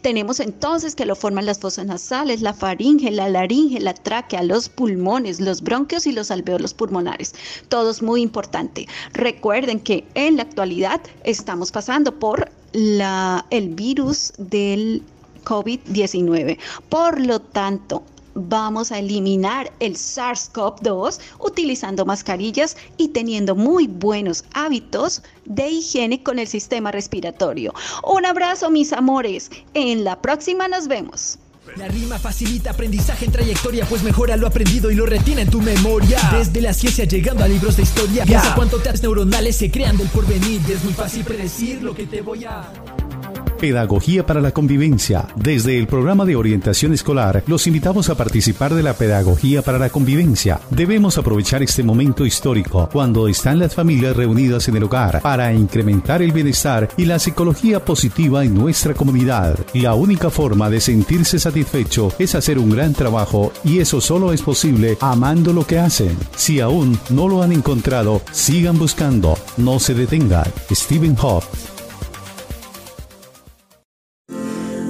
[0.00, 4.68] Tenemos entonces que lo forman las fosas nasales, la faringe, la laringe, la tráquea, los
[4.68, 7.34] pulmones, los bronquios y los alveolos pulmonares.
[7.68, 8.86] Todos muy importante.
[9.12, 15.02] Recuerden que en la actualidad estamos pasando por el virus del
[15.44, 16.58] COVID-19.
[16.88, 25.22] Por lo tanto, vamos a eliminar el SARS-CoV-2 utilizando mascarillas y teniendo muy buenos hábitos
[25.44, 27.74] de higiene con el sistema respiratorio.
[28.06, 29.50] Un abrazo mis amores.
[29.74, 31.38] En la próxima nos vemos.
[31.76, 35.62] La rima facilita aprendizaje en trayectoria, pues mejora lo aprendido y lo retiene en tu
[35.62, 36.18] memoria.
[36.32, 40.08] Desde la ciencia llegando a libros de historia, piensa cuánto teatros neuronales se crean del
[40.08, 40.60] porvenir.
[40.68, 42.70] Es muy fácil predecir lo que te voy a...
[43.62, 45.28] Pedagogía para la Convivencia.
[45.36, 49.88] Desde el programa de orientación escolar, los invitamos a participar de la Pedagogía para la
[49.88, 50.58] Convivencia.
[50.70, 56.22] Debemos aprovechar este momento histórico, cuando están las familias reunidas en el hogar, para incrementar
[56.22, 59.56] el bienestar y la psicología positiva en nuestra comunidad.
[59.74, 64.42] La única forma de sentirse satisfecho es hacer un gran trabajo y eso solo es
[64.42, 66.18] posible amando lo que hacen.
[66.34, 70.50] Si aún no lo han encontrado, sigan buscando, no se detengan.
[70.72, 71.71] Stephen Hoff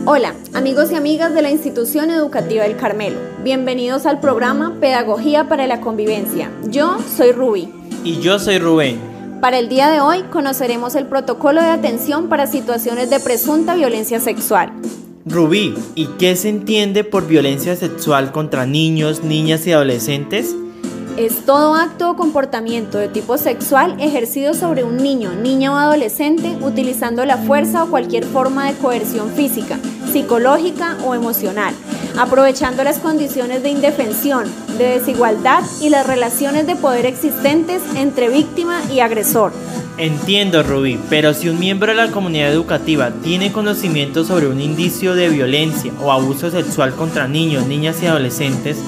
[0.04, 3.20] Hola, amigos y amigas de la Institución Educativa del Carmelo.
[3.44, 6.50] Bienvenidos al programa Pedagogía para la Convivencia.
[6.68, 7.72] Yo soy Ruby.
[8.02, 8.98] Y yo soy Rubén.
[9.40, 14.18] Para el día de hoy conoceremos el protocolo de atención para situaciones de presunta violencia
[14.18, 14.72] sexual.
[15.24, 20.56] Rubí, ¿y qué se entiende por violencia sexual contra niños, niñas y adolescentes?
[21.16, 26.57] Es todo acto o comportamiento de tipo sexual ejercido sobre un niño, niña o adolescente
[26.62, 29.78] utilizando la fuerza o cualquier forma de coerción física,
[30.12, 31.74] psicológica o emocional,
[32.18, 34.44] aprovechando las condiciones de indefensión,
[34.78, 39.52] de desigualdad y las relaciones de poder existentes entre víctima y agresor.
[39.98, 45.14] Entiendo, Rubí, pero si un miembro de la comunidad educativa tiene conocimiento sobre un indicio
[45.14, 48.78] de violencia o abuso sexual contra niños, niñas y adolescentes,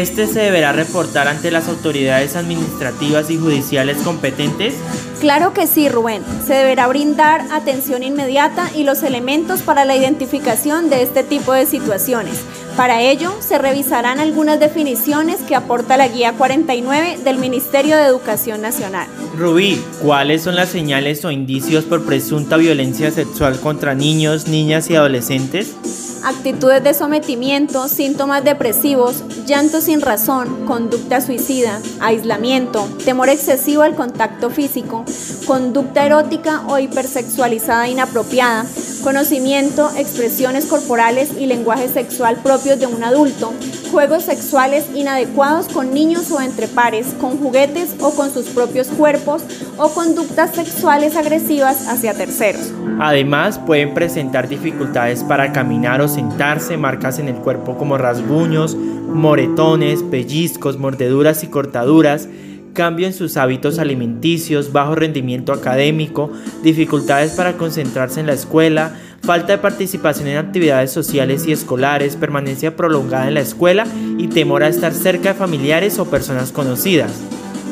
[0.00, 4.74] este se deberá reportar ante las autoridades administrativas y judiciales competentes?
[5.20, 6.22] Claro que sí, Rubén.
[6.44, 11.66] Se deberá brindar atención inmediata y los elementos para la identificación de este tipo de
[11.66, 12.40] situaciones,
[12.76, 18.62] Para ello, se revisarán algunas definiciones que aporta la Guía 49 del Ministerio de Educación
[18.62, 19.06] Nacional.
[19.36, 24.96] Rubí, ¿cuáles son las señales o indicios por presunta violencia sexual contra niños, niñas y
[24.96, 26.11] adolescentes?
[26.24, 34.50] Actitudes de sometimiento, síntomas depresivos, llanto sin razón, conducta suicida, aislamiento, temor excesivo al contacto
[34.50, 35.04] físico,
[35.46, 38.66] conducta erótica o hipersexualizada inapropiada,
[39.02, 43.52] conocimiento, expresiones corporales y lenguaje sexual propios de un adulto,
[43.92, 49.42] juegos sexuales inadecuados con niños o entre pares, con juguetes o con sus propios cuerpos
[49.76, 52.72] o conductas sexuales agresivas hacia terceros.
[52.98, 60.02] Además, pueden presentar dificultades para caminar o sentarse, marcas en el cuerpo como rasguños, moretones,
[60.02, 62.28] pellizcos, mordeduras y cortaduras,
[62.72, 66.30] cambio en sus hábitos alimenticios, bajo rendimiento académico,
[66.62, 72.76] dificultades para concentrarse en la escuela, falta de participación en actividades sociales y escolares, permanencia
[72.76, 73.86] prolongada en la escuela
[74.18, 77.12] y temor a estar cerca de familiares o personas conocidas.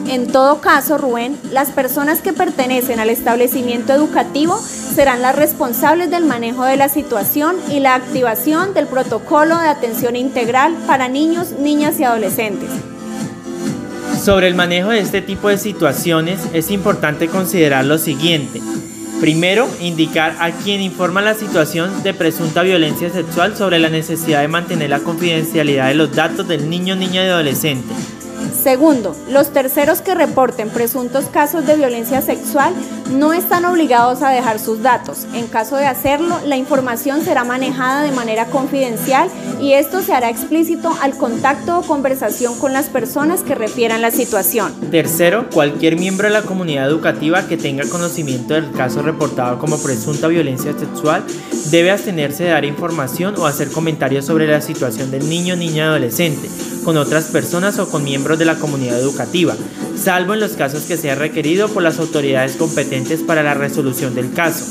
[0.09, 6.24] En todo caso, Rubén, las personas que pertenecen al establecimiento educativo serán las responsables del
[6.24, 12.01] manejo de la situación y la activación del protocolo de atención integral para niños, niñas
[12.01, 12.70] y adolescentes.
[14.20, 18.61] Sobre el manejo de este tipo de situaciones es importante considerar lo siguiente.
[19.20, 24.48] Primero, indicar a quien informa la situación de presunta violencia sexual sobre la necesidad de
[24.48, 27.92] mantener la confidencialidad de los datos del niño, niña y adolescente.
[28.62, 32.74] Segundo, los terceros que reporten presuntos casos de violencia sexual
[33.11, 35.26] no están obligados a dejar sus datos.
[35.32, 39.30] En caso de hacerlo, la información será manejada de manera confidencial
[39.61, 44.11] y esto se hará explícito al contacto o conversación con las personas que refieran la
[44.11, 44.74] situación.
[44.90, 50.28] Tercero, cualquier miembro de la comunidad educativa que tenga conocimiento del caso reportado como presunta
[50.28, 51.24] violencia sexual
[51.70, 56.48] debe abstenerse de dar información o hacer comentarios sobre la situación del niño, niña, adolescente
[56.84, 59.55] con otras personas o con miembros de la comunidad educativa,
[59.96, 64.32] salvo en los casos que sea requerido por las autoridades competentes para la resolución del
[64.32, 64.64] caso.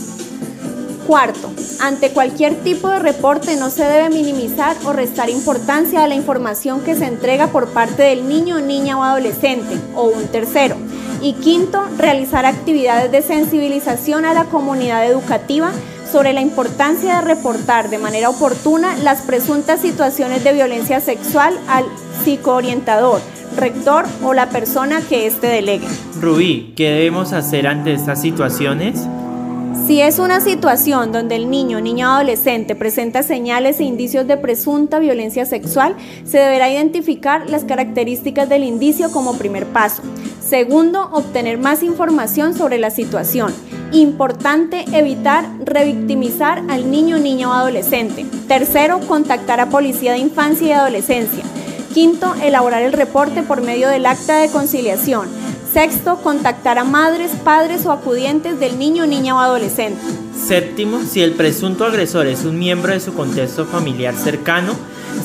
[1.08, 6.14] Cuarto, ante cualquier tipo de reporte no se debe minimizar o restar importancia a la
[6.14, 10.76] información que se entrega por parte del niño, niña o adolescente o un tercero.
[11.22, 15.72] Y quinto, realizar actividades de sensibilización a la comunidad educativa
[16.12, 21.86] sobre la importancia de reportar de manera oportuna las presuntas situaciones de violencia sexual al
[22.24, 23.22] psicoorientador,
[23.56, 25.88] rector o la persona que éste delegue.
[26.20, 29.08] Rubí, ¿qué debemos hacer ante estas situaciones?
[29.90, 34.38] Si es una situación donde el niño, niña o adolescente presenta señales e indicios de
[34.38, 40.04] presunta violencia sexual, se deberá identificar las características del indicio como primer paso.
[40.48, 43.52] Segundo, obtener más información sobre la situación.
[43.92, 48.28] Importante evitar revictimizar al niño, niña o adolescente.
[48.48, 51.44] Tercero, contactar a Policía de Infancia y Adolescencia.
[51.96, 55.49] Quinto, elaborar el reporte por medio del acta de conciliación.
[55.72, 60.02] Sexto, contactar a madres, padres o acudientes del niño, niña o adolescente.
[60.36, 64.74] Séptimo, si el presunto agresor es un miembro de su contexto familiar cercano,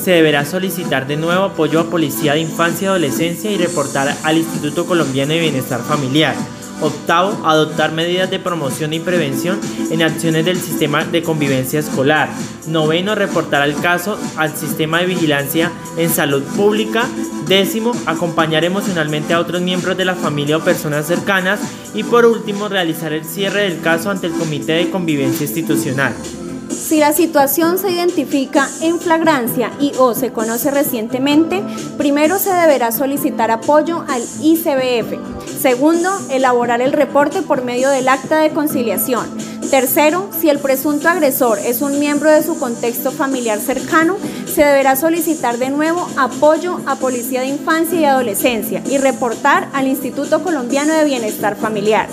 [0.03, 4.37] se deberá solicitar de nuevo apoyo a Policía de Infancia y Adolescencia y reportar al
[4.37, 6.35] Instituto Colombiano de Bienestar Familiar.
[6.81, 9.59] Octavo, adoptar medidas de promoción y prevención
[9.89, 12.29] en acciones del sistema de convivencia escolar.
[12.67, 17.05] Noveno, reportar el caso al sistema de vigilancia en salud pública.
[17.47, 21.59] Décimo, acompañar emocionalmente a otros miembros de la familia o personas cercanas.
[21.93, 26.13] Y por último, realizar el cierre del caso ante el Comité de Convivencia Institucional.
[26.69, 31.63] Si la situación se identifica en flagrancia y o se conoce recientemente,
[31.97, 35.17] primero se deberá solicitar apoyo al ICBF.
[35.59, 39.25] Segundo, elaborar el reporte por medio del acta de conciliación.
[39.69, 44.95] Tercero, si el presunto agresor es un miembro de su contexto familiar cercano, se deberá
[44.95, 50.93] solicitar de nuevo apoyo a Policía de Infancia y Adolescencia y reportar al Instituto Colombiano
[50.93, 52.07] de Bienestar Familiar.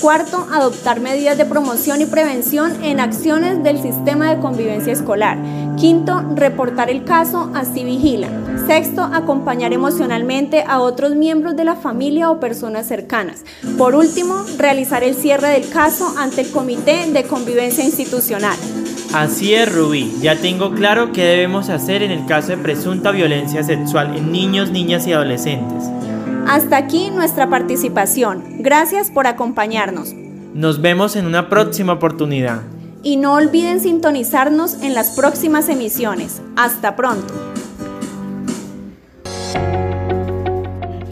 [0.00, 5.38] Cuarto, adoptar medidas de promoción y prevención en acciones del sistema de convivencia escolar.
[5.76, 8.28] Quinto, reportar el caso así vigila.
[8.66, 13.44] Sexto, acompañar emocionalmente a otros miembros de la familia o personas cercanas.
[13.78, 18.56] Por último, realizar el cierre del caso ante el Comité de Convivencia Institucional.
[19.14, 20.12] Así es, Rubí.
[20.20, 24.70] Ya tengo claro qué debemos hacer en el caso de presunta violencia sexual en niños,
[24.70, 25.84] niñas y adolescentes.
[26.46, 28.58] Hasta aquí nuestra participación.
[28.58, 30.12] Gracias por acompañarnos.
[30.54, 32.62] Nos vemos en una próxima oportunidad.
[33.02, 36.42] Y no olviden sintonizarnos en las próximas emisiones.
[36.56, 37.32] Hasta pronto.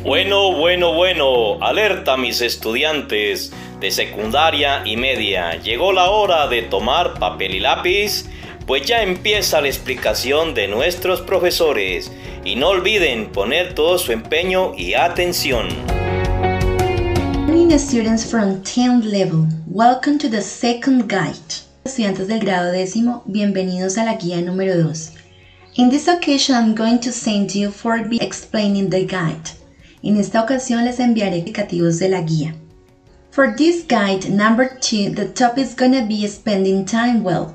[0.05, 5.57] Bueno, bueno, bueno, alerta mis estudiantes de secundaria y media.
[5.63, 8.27] Llegó la hora de tomar papel y lápiz
[8.67, 12.13] pues ya empieza la explicación de nuestros profesores
[12.45, 15.67] y no olviden poner todo su empeño y atención.
[17.47, 21.65] Morning students from 10th level, welcome to the second guide.
[21.85, 25.15] Estudiantes del grado décimo, bienvenidos a la guía número 2.
[25.75, 29.51] In this occasion I'm going to send you for explaining the guide.
[30.03, 32.55] En esta ocasión les enviaré explicativos de la guía.
[33.31, 37.55] For this guide number 2, the topic is gonna be spending time well.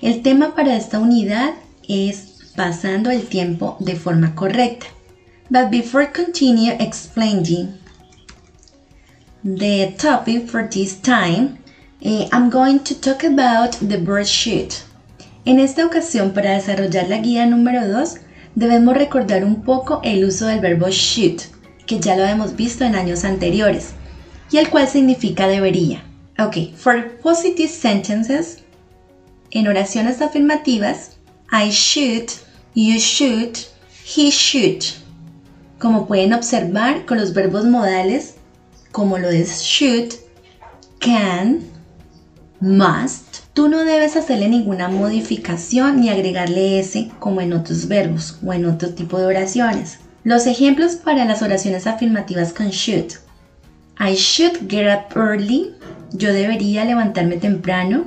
[0.00, 1.52] El tema para esta unidad
[1.86, 4.86] es pasando el tiempo de forma correcta.
[5.50, 7.74] But before continue explaining
[9.44, 11.58] the topic for this time,
[12.00, 14.82] eh, I'm going to talk about the bird shoot.
[15.44, 18.16] En esta ocasión, para desarrollar la guía número 2,
[18.54, 21.42] debemos recordar un poco el uso del verbo shoot,
[21.86, 23.92] que ya lo hemos visto en años anteriores,
[24.50, 26.04] y el cual significa debería.
[26.38, 28.58] Ok, for positive sentences,
[29.50, 31.16] en oraciones afirmativas,
[31.50, 32.30] I should,
[32.74, 33.56] you should,
[34.04, 34.82] he should.
[35.78, 38.34] Como pueden observar con los verbos modales,
[38.92, 40.14] como lo es should,
[40.98, 41.60] can,
[42.60, 48.52] must, tú no debes hacerle ninguna modificación ni agregarle ese como en otros verbos o
[48.52, 49.98] en otro tipo de oraciones.
[50.24, 53.12] Los ejemplos para las oraciones afirmativas con should.
[53.98, 55.74] I should get up early.
[56.12, 58.06] Yo debería levantarme temprano.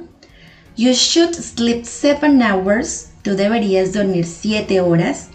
[0.75, 3.07] You should sleep seven hours.
[3.23, 5.29] Tú deberías dormir siete horas.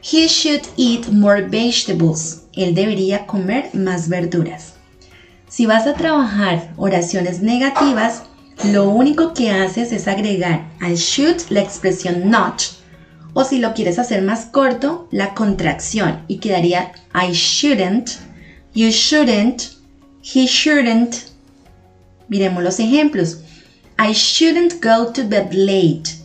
[0.00, 2.42] He should eat more vegetables.
[2.54, 4.74] Él debería comer más verduras.
[5.48, 8.22] Si vas a trabajar oraciones negativas,
[8.64, 12.62] lo único que haces es agregar al should la expresión not.
[13.34, 18.18] O si lo quieres hacer más corto, la contracción y quedaría I shouldn't,
[18.74, 19.77] you shouldn't,
[20.34, 21.24] he shouldn't.
[22.28, 23.38] Miremos los ejemplos.
[23.98, 26.16] I shouldn't go to bed late.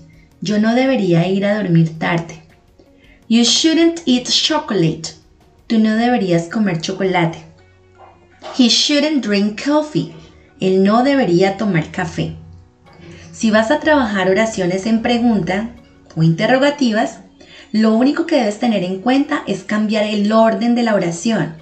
[0.42, 2.42] Yo no debería ir a dormir tarde.
[3.30, 5.14] You shouldn't eat chocolate.
[5.68, 7.46] Tú no deberías comer chocolate.
[8.58, 10.14] He shouldn't drink coffee.
[10.60, 12.36] Él no debería tomar café.
[13.32, 15.70] Si vas a trabajar oraciones en pregunta
[16.16, 17.20] o interrogativas,
[17.72, 21.56] lo único que debes tener en cuenta es cambiar el orden de la oración.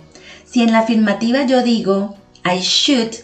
[0.43, 3.17] Si en la afirmativa yo digo I should,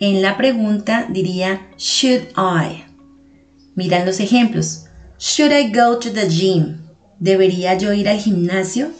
[0.00, 2.84] en la pregunta diría should I.
[3.76, 4.88] Miran los ejemplos.
[5.18, 6.80] Should I go to the gym?
[7.20, 8.92] ¿Debería yo ir al gimnasio?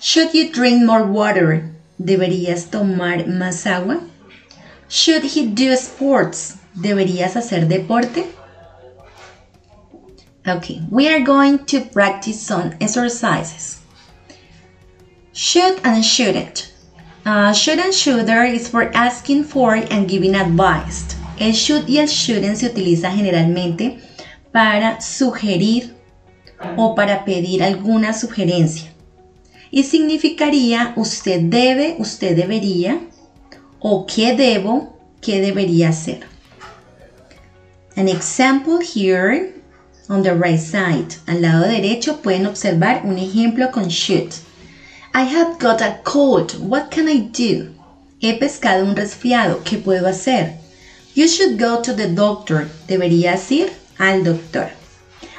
[0.00, 1.70] Should you drink more water?
[1.98, 4.00] ¿Deberías tomar más agua?
[4.88, 6.56] Should he do sports?
[6.74, 8.26] ¿Deberías hacer deporte?
[10.46, 13.78] Okay, we are going to practice some exercises.
[15.32, 16.71] Should and shouldn't.
[17.24, 21.04] Uh, should and shouldn't is for asking for and giving advice.
[21.38, 23.98] El should y el shouldn't se utiliza generalmente
[24.52, 25.94] para sugerir
[26.76, 28.90] o para pedir alguna sugerencia.
[29.70, 33.00] Y significaría usted debe, usted debería,
[33.78, 36.26] o qué debo, qué debería hacer.
[37.96, 39.54] An example here
[40.08, 41.16] on the right side.
[41.26, 44.32] Al lado derecho pueden observar un ejemplo con should.
[45.14, 46.58] I have got a cold.
[46.58, 47.68] What can I do?
[48.18, 49.62] He pescado un resfriado.
[49.62, 50.54] ¿Qué puedo hacer?
[51.14, 52.68] You should go to the doctor.
[52.88, 54.70] Deberías ir al doctor.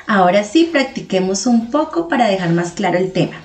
[0.05, 3.41] Ahora sí, practiquemos un poco para dejar más claro el tema.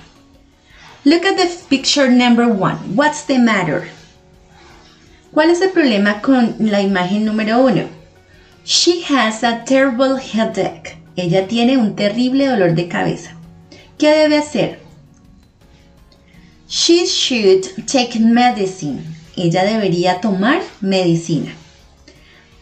[1.05, 2.77] Look at the picture number one.
[2.95, 3.89] What's the matter?
[5.33, 7.85] ¿Cuál es el problema con la imagen número uno?
[8.67, 10.99] She has a terrible headache.
[11.17, 13.31] Ella tiene un terrible dolor de cabeza.
[13.97, 14.88] ¿Qué debe hacer?
[16.71, 19.03] She should take medicine.
[19.39, 21.55] Ella debería tomar medicina.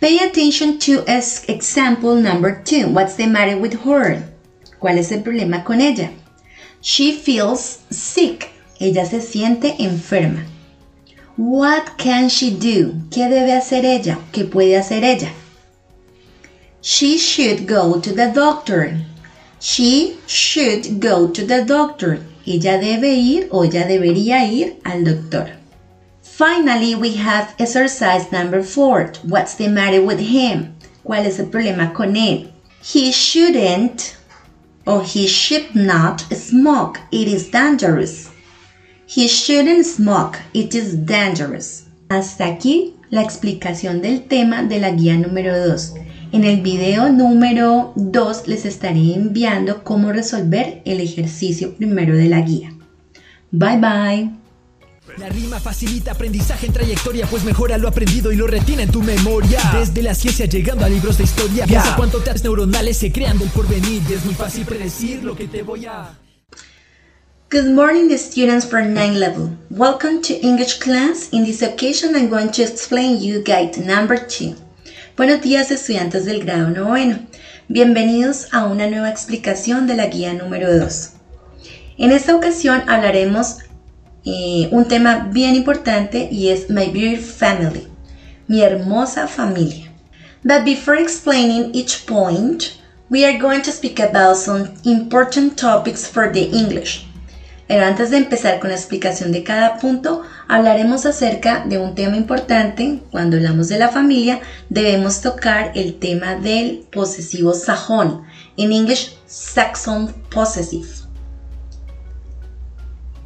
[0.01, 1.03] Pay attention to
[1.49, 2.87] example number two.
[2.87, 4.23] What's the matter with her?
[4.81, 6.13] ¿Cuál es el problema con ella?
[6.81, 8.51] She feels sick.
[8.79, 10.45] Ella se siente enferma.
[11.37, 12.95] What can she do?
[13.11, 14.21] ¿Qué debe hacer ella?
[14.33, 15.33] ¿Qué puede hacer ella?
[16.81, 19.01] She should go to the doctor.
[19.59, 22.21] She should go to the doctor.
[22.47, 25.51] Ella debe ir o ella debería ir al doctor.
[26.23, 29.13] Finally, we have exercise number four.
[29.25, 30.77] What's the matter with him?
[31.05, 32.49] ¿Cuál es el problema con él?
[32.83, 34.17] He shouldn't
[34.87, 37.01] or he should not smoke.
[37.11, 38.31] It is dangerous.
[39.07, 40.39] He shouldn't smoke.
[40.55, 41.85] It is dangerous.
[42.11, 45.95] Hasta aquí la explicación del tema de la guía número 2.
[46.33, 52.41] En el video número 2 les estaré enviando cómo resolver el ejercicio primero de la
[52.41, 52.75] guía.
[53.53, 54.31] Bye bye.
[55.19, 59.03] La rima facilita aprendizaje en trayectoria, pues mejora lo aprendido y lo retiene en tu
[59.03, 59.61] memoria.
[59.73, 63.49] Desde la ciencia llegando a libros de historia, piensa cuánto tags neuronales se crean del
[63.51, 64.03] porvenir.
[64.11, 66.19] Y es muy fácil predecir lo que te voy a.
[67.51, 69.57] Good morning, the students for 9 level.
[69.71, 71.29] Welcome to English class.
[71.31, 74.66] In this occasion, I'm going to explain you guide number 2.
[75.17, 77.21] Buenos días, estudiantes del grado noveno.
[77.69, 81.13] Bienvenidos a una nueva explicación de la guía número 2.
[81.97, 83.61] En esta ocasión hablaremos
[84.27, 87.89] eh, un tema bien importante y es My Beautiful Family,
[88.47, 89.91] mi hermosa familia.
[90.45, 92.75] But before explaining each point,
[93.09, 97.06] we are going to speak about some important topics for the English.
[97.69, 102.17] Pero antes de empezar con la explicación de cada punto, hablaremos acerca de un tema
[102.17, 103.01] importante.
[103.11, 108.23] Cuando hablamos de la familia, debemos tocar el tema del posesivo sajón,
[108.57, 110.89] en English Saxon Possessive.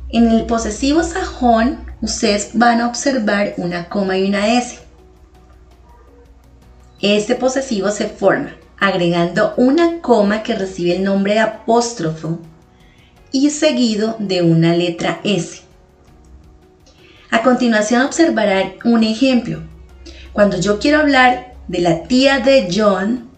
[0.08, 4.78] En el posesivo sajón, ustedes van a observar una coma y una S.
[7.02, 12.40] Este posesivo se forma agregando una coma que recibe el nombre de apóstrofo
[13.32, 15.62] y seguido de una letra S.
[17.30, 19.62] A continuación observarán un ejemplo.
[20.32, 23.28] Cuando yo quiero hablar de la tía de John,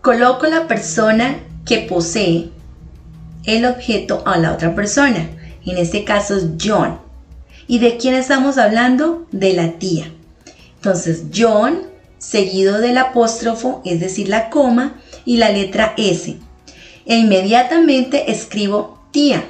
[0.00, 2.50] coloco la persona que posee
[3.44, 5.28] el objeto a la otra persona.
[5.64, 6.98] En este caso es John.
[7.66, 9.26] ¿Y de quién estamos hablando?
[9.30, 10.12] De la tía.
[10.76, 11.88] Entonces, John
[12.18, 16.36] seguido del apóstrofo, es decir, la coma, y la letra S
[17.08, 19.42] e inmediatamente escribo tía,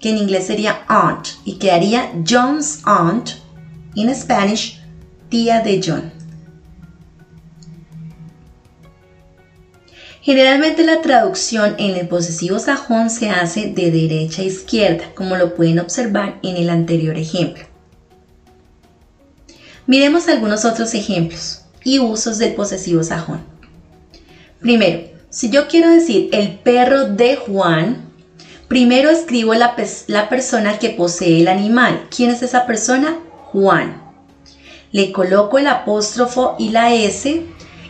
[0.00, 3.30] que en inglés sería aunt, y quedaría John's aunt,
[3.94, 4.80] en Spanish,
[5.28, 6.12] tía de John.
[10.22, 15.54] Generalmente la traducción en el posesivo sajón se hace de derecha a izquierda, como lo
[15.54, 17.64] pueden observar en el anterior ejemplo.
[19.86, 23.42] Miremos algunos otros ejemplos y usos del posesivo sajón.
[24.60, 28.08] Primero, si yo quiero decir el perro de Juan,
[28.68, 29.74] primero escribo la,
[30.06, 32.06] la persona que posee el animal.
[32.08, 33.18] ¿Quién es esa persona?
[33.46, 34.00] Juan.
[34.92, 37.42] Le coloco el apóstrofo y la S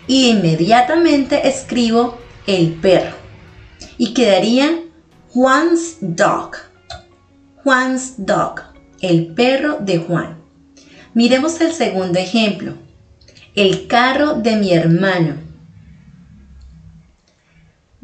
[0.07, 2.17] y inmediatamente escribo
[2.47, 3.15] el perro.
[3.99, 4.81] Y quedaría
[5.35, 6.53] Juan's dog.
[7.63, 8.63] Juan's dog.
[9.03, 10.39] El perro de Juan.
[11.13, 12.73] Miremos el segundo ejemplo.
[13.55, 15.44] El carro de mi hermano.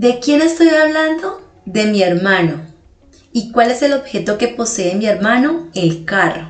[0.01, 1.43] ¿De quién estoy hablando?
[1.67, 2.63] De mi hermano.
[3.35, 5.69] ¿Y cuál es el objeto que posee mi hermano?
[5.75, 6.49] El carro.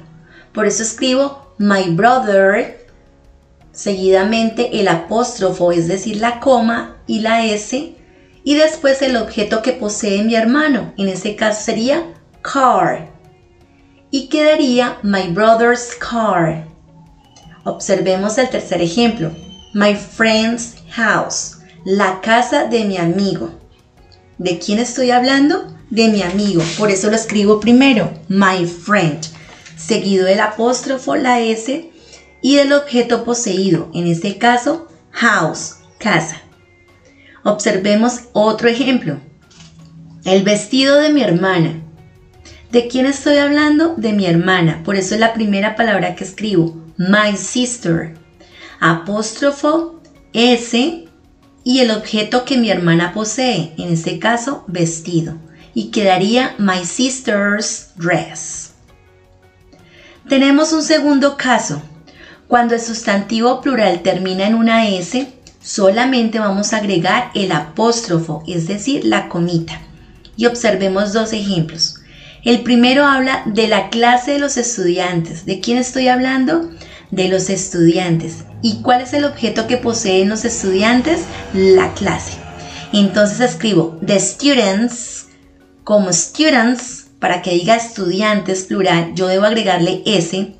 [0.52, 2.86] Por eso escribo my brother,
[3.72, 7.96] seguidamente el apóstrofo, es decir, la coma y la S,
[8.44, 10.94] y después el objeto que posee mi hermano.
[10.96, 12.04] En este caso sería
[12.42, 13.08] car.
[14.12, 16.66] Y quedaría my brother's car.
[17.64, 19.32] Observemos el tercer ejemplo.
[19.74, 23.50] My friend's house la casa de mi amigo.
[24.38, 25.74] ¿De quién estoy hablando?
[25.90, 26.62] De mi amigo.
[26.78, 29.20] Por eso lo escribo primero, my friend,
[29.76, 31.90] seguido del apóstrofo, la S,
[32.42, 36.40] y del objeto poseído, en este caso, house, casa.
[37.42, 39.18] Observemos otro ejemplo.
[40.24, 41.82] El vestido de mi hermana.
[42.70, 43.94] ¿De quién estoy hablando?
[43.96, 44.82] De mi hermana.
[44.84, 48.14] Por eso es la primera palabra que escribo, my sister.
[48.80, 50.00] Apóstrofo
[50.32, 51.09] S
[51.64, 55.34] y el objeto que mi hermana posee, en este caso vestido,
[55.74, 58.72] y quedaría my sister's dress.
[60.28, 61.82] Tenemos un segundo caso.
[62.46, 65.32] Cuando el sustantivo plural termina en una S,
[65.62, 69.80] solamente vamos a agregar el apóstrofo, es decir, la comita.
[70.36, 71.96] Y observemos dos ejemplos.
[72.42, 75.44] El primero habla de la clase de los estudiantes.
[75.44, 76.70] ¿De quién estoy hablando?
[77.10, 78.44] De los estudiantes.
[78.62, 81.22] ¿Y cuál es el objeto que poseen los estudiantes?
[81.52, 82.32] La clase.
[82.92, 85.26] Entonces escribo the students
[85.84, 89.12] como students para que diga estudiantes plural.
[89.14, 90.54] Yo debo agregarle S.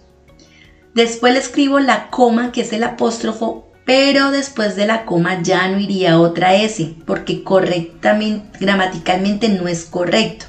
[0.95, 5.69] Después le escribo la coma que es el apóstrofo, pero después de la coma ya
[5.69, 10.47] no iría otra S porque correctamente, gramaticalmente no es correcto.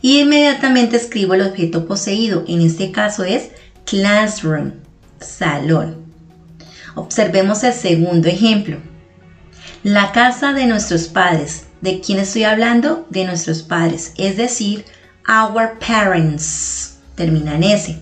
[0.00, 2.44] Y inmediatamente escribo el objeto poseído.
[2.48, 3.50] En este caso es
[3.84, 4.72] classroom
[5.20, 6.04] salón.
[6.94, 8.78] Observemos el segundo ejemplo.
[9.82, 11.66] La casa de nuestros padres.
[11.80, 13.06] ¿De quién estoy hablando?
[13.10, 14.84] De nuestros padres, es decir,
[15.28, 16.98] our parents.
[17.16, 17.98] Termina en S.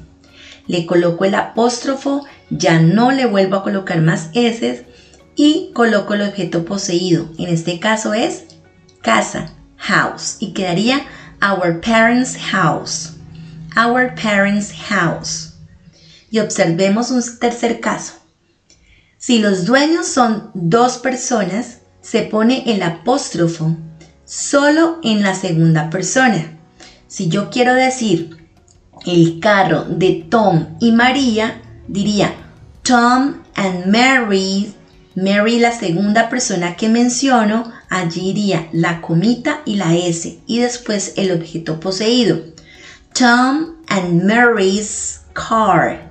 [0.66, 4.87] Le coloco el apóstrofo, ya no le vuelvo a colocar más S
[5.35, 7.31] y coloco el objeto poseído.
[7.39, 8.45] En este caso es
[9.01, 11.07] casa, house, y quedaría
[11.41, 13.14] our parents' house.
[13.76, 15.49] our parents' house.
[16.31, 18.14] Y observemos un tercer caso.
[19.18, 23.76] Si los dueños son dos personas, se pone el apóstrofo
[24.24, 26.57] solo en la segunda persona.
[27.09, 28.39] Si yo quiero decir
[29.05, 32.35] el carro de Tom y María, diría
[32.83, 34.74] Tom and Mary.
[35.16, 41.14] Mary, la segunda persona que menciono, allí iría la comita y la S y después
[41.16, 42.39] el objeto poseído.
[43.12, 46.10] Tom and Mary's car.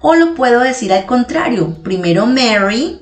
[0.00, 3.00] O lo puedo decir al contrario, primero Mary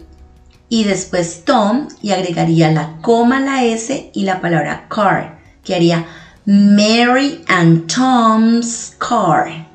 [0.69, 6.07] y después Tom y agregaría la coma, la S y la palabra car, que haría
[6.47, 9.67] Mary and Tom's car.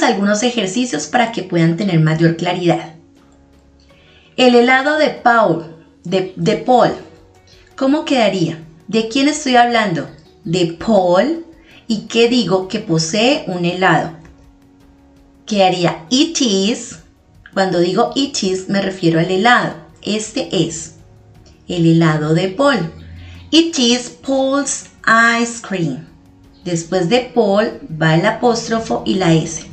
[0.00, 2.94] Algunos ejercicios para que puedan tener mayor claridad.
[4.36, 6.92] El helado de Paul, de, de Paul,
[7.74, 8.60] ¿cómo quedaría?
[8.86, 10.08] ¿De quién estoy hablando?
[10.44, 11.44] De Paul.
[11.88, 12.68] ¿Y qué digo?
[12.68, 14.17] Que posee un helado.
[15.48, 16.98] Quedaría it is
[17.54, 19.76] cuando digo it is me refiero al helado.
[20.02, 20.94] Este es
[21.68, 22.92] el helado de Paul.
[23.50, 26.06] It is Paul's ice cream.
[26.64, 29.64] Después de Paul va el apóstrofo y la S.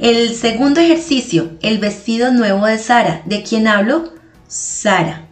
[0.00, 3.22] El segundo ejercicio, el vestido nuevo de Sara.
[3.24, 4.12] ¿De quién hablo?
[4.48, 5.28] Sara.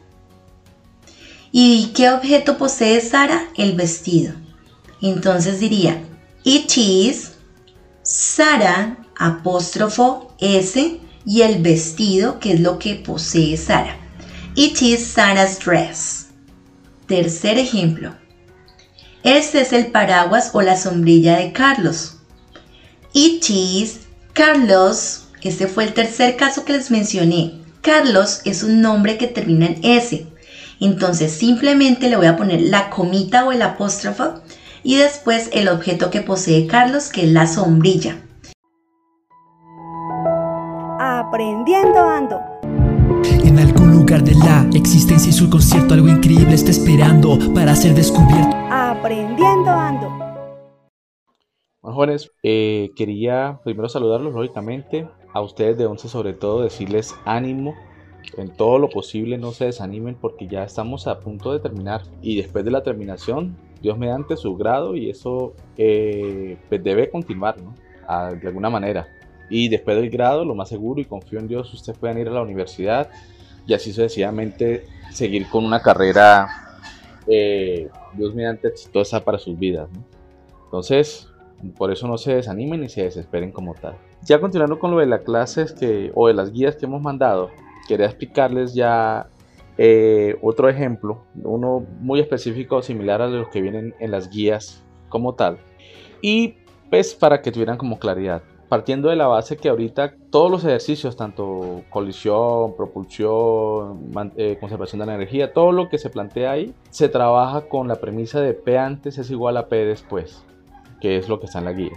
[1.50, 3.48] ¿Y qué objeto posee Sara?
[3.56, 4.34] El vestido.
[5.02, 6.02] Entonces diría,
[6.44, 7.32] it is
[8.02, 13.96] Sara, apóstrofo S, y el vestido, que es lo que posee Sara.
[14.54, 16.26] It is Sarah's dress.
[17.06, 18.14] Tercer ejemplo.
[19.22, 22.16] Este es el paraguas o la sombrilla de Carlos.
[23.12, 24.00] It is
[24.32, 25.28] Carlos.
[25.40, 27.60] Este fue el tercer caso que les mencioné.
[27.80, 30.26] Carlos es un nombre que termina en S.
[30.80, 34.42] Entonces simplemente le voy a poner la comita o el apóstrofo
[34.82, 38.18] y después el objeto que posee Carlos, que es la sombrilla.
[41.34, 42.40] Aprendiendo ando.
[43.42, 47.92] En algún lugar de la existencia y su concierto algo increíble está esperando para ser
[47.92, 48.56] descubierto.
[48.70, 50.10] Aprendiendo ando.
[51.82, 57.74] Bueno, jóvenes, eh, quería primero saludarlos lógicamente, a ustedes de once sobre todo, decirles ánimo,
[58.36, 62.36] en todo lo posible no se desanimen porque ya estamos a punto de terminar y
[62.36, 67.74] después de la terminación, Dios mediante su grado y eso eh, pues debe continuar, ¿no?
[68.36, 69.08] de alguna manera.
[69.50, 72.32] Y después del grado, lo más seguro y confío en Dios, ustedes puedan ir a
[72.32, 73.10] la universidad
[73.66, 76.78] y así sucesivamente seguir con una carrera,
[77.26, 79.88] eh, Dios mediante, exitosa para sus vidas.
[80.64, 81.28] Entonces,
[81.76, 83.96] por eso no se desanimen ni se desesperen como tal.
[84.22, 87.50] Ya continuando con lo de las clases que, o de las guías que hemos mandado,
[87.88, 89.28] quería explicarles ya
[89.76, 95.34] eh, otro ejemplo, uno muy específico, similar a los que vienen en las guías como
[95.34, 95.58] tal.
[96.20, 96.56] Y
[96.90, 101.16] pues para que tuvieran como claridad partiendo de la base que ahorita todos los ejercicios,
[101.16, 107.08] tanto colisión, propulsión, eh, conservación de la energía, todo lo que se plantea ahí, se
[107.08, 110.44] trabaja con la premisa de P antes es igual a P después,
[111.00, 111.92] que es lo que está en la guía.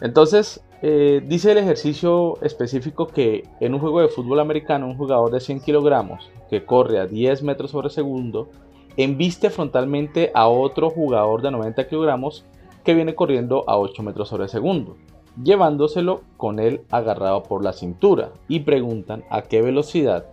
[0.00, 5.30] Entonces, eh, dice el ejercicio específico que en un juego de fútbol americano, un jugador
[5.30, 8.50] de 100 kilogramos que corre a 10 metros sobre segundo,
[8.98, 12.44] embiste frontalmente a otro jugador de 90 kilogramos
[12.84, 14.96] que viene corriendo a 8 metros sobre segundo
[15.42, 20.26] llevándoselo con él agarrado por la cintura y preguntan a qué velocidad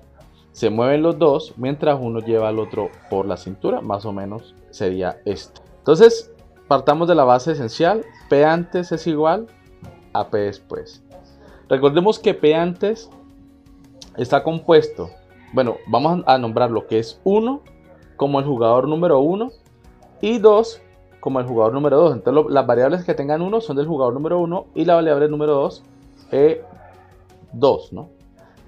[0.54, 4.54] se mueven los dos mientras uno lleva al otro por la cintura, más o menos
[4.70, 5.62] sería esto.
[5.80, 6.32] Entonces,
[6.68, 9.48] partamos de la base esencial, P antes es igual
[10.14, 11.04] a P después.
[11.68, 13.10] Recordemos que P antes
[14.16, 15.10] está compuesto,
[15.54, 17.62] bueno, vamos a nombrar lo que es 1
[18.16, 19.52] como el jugador número 1
[20.22, 20.82] y 2
[21.24, 22.16] como el jugador número 2.
[22.16, 25.54] Entonces las variables que tengan 1 son del jugador número 1 y la variable número
[25.54, 25.84] 2
[26.32, 26.58] es
[27.54, 28.10] 2, ¿no?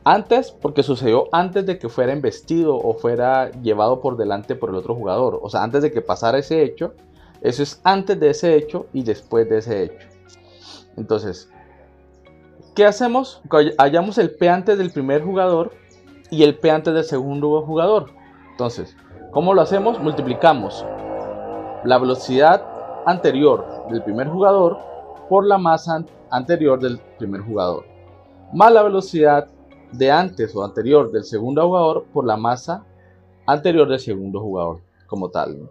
[0.05, 4.75] Antes, porque sucedió antes de que fuera investido o fuera llevado por delante por el
[4.77, 5.37] otro jugador.
[5.41, 6.93] O sea, antes de que pasara ese hecho.
[7.41, 10.07] Eso es antes de ese hecho y después de ese hecho.
[10.95, 11.51] Entonces,
[12.73, 13.41] ¿qué hacemos?
[13.77, 15.73] Hallamos el P antes del primer jugador
[16.31, 18.11] y el P antes del segundo jugador.
[18.51, 18.95] Entonces,
[19.31, 19.99] ¿cómo lo hacemos?
[19.99, 20.85] Multiplicamos
[21.85, 22.63] la velocidad
[23.05, 24.77] anterior del primer jugador
[25.29, 27.85] por la masa anterior del primer jugador,
[28.53, 29.47] más la velocidad
[29.91, 32.83] de antes o anterior del segundo jugador por la masa
[33.45, 35.69] anterior del segundo jugador como tal.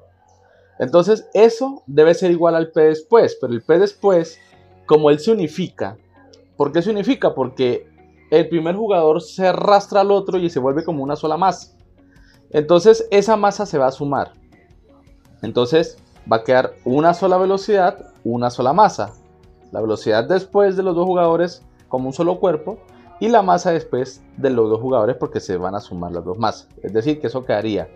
[0.78, 4.38] Entonces eso debe ser igual al P después, pero el P después,
[4.86, 5.96] como él se unifica,
[6.56, 7.34] ¿por qué se unifica?
[7.34, 7.88] Porque
[8.30, 11.76] el primer jugador se arrastra al otro y se vuelve como una sola masa.
[12.50, 14.32] Entonces esa masa se va a sumar.
[15.42, 15.98] Entonces
[16.30, 19.12] va a quedar una sola velocidad, una sola masa.
[19.72, 22.78] La velocidad después de los dos jugadores como un solo cuerpo
[23.20, 26.38] y la masa después de los dos jugadores porque se van a sumar las dos
[26.38, 26.68] masas.
[26.82, 27.88] Es decir, que eso quedaría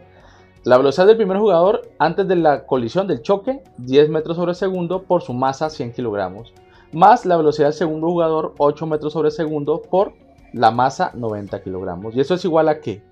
[0.64, 5.02] la velocidad del primer jugador antes de la colisión del choque 10 metros sobre segundo
[5.02, 6.52] por su masa 100 kilogramos
[6.92, 10.14] más la velocidad del segundo jugador 8 metros sobre segundo por
[10.52, 12.14] la masa 90 kilogramos.
[12.14, 13.02] Y eso es igual a qué?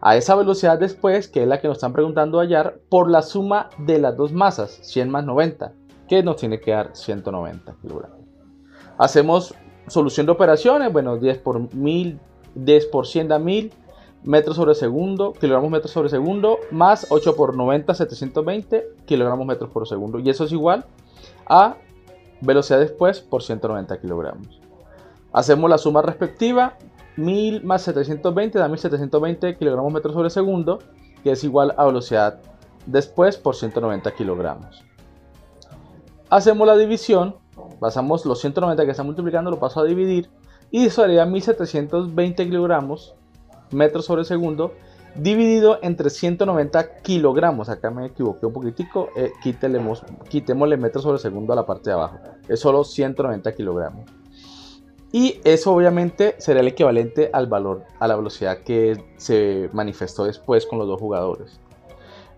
[0.00, 3.68] A esa velocidad después, que es la que nos están preguntando hallar, por la suma
[3.78, 5.74] de las dos masas, 100 más 90,
[6.08, 8.18] que nos tiene que dar 190 kilogramos.
[8.96, 9.54] Hacemos
[9.88, 12.18] solución de operaciones, bueno, 10 por 1000,
[12.54, 13.72] 10 por 100 da 1000,
[14.24, 19.86] metros sobre segundo, kilogramos metros sobre segundo, más 8 por 90, 720 kilogramos metros por
[19.86, 20.18] segundo.
[20.18, 20.84] Y eso es igual
[21.46, 21.76] a
[22.40, 24.60] velocidad después por 190 kilogramos.
[25.32, 26.76] Hacemos la suma respectiva,
[27.20, 30.78] 1000 más 720 da 1720 kilogramos metros sobre segundo,
[31.22, 32.40] que es igual a velocidad
[32.86, 34.84] después por 190 kilogramos.
[36.28, 37.36] Hacemos la división,
[37.78, 40.30] pasamos los 190 que está multiplicando, lo paso a dividir,
[40.70, 43.14] y eso haría 1720 kilogramos
[43.72, 44.72] metros sobre segundo
[45.14, 47.68] dividido entre 190 kilogramos.
[47.68, 49.08] Acá me equivoqué un poquitico.
[49.16, 52.18] Eh, quitémosle metros sobre segundo a la parte de abajo.
[52.48, 54.19] Es solo 190 kilogramos.
[55.12, 60.66] Y eso obviamente será el equivalente al valor, a la velocidad que se manifestó después
[60.66, 61.60] con los dos jugadores.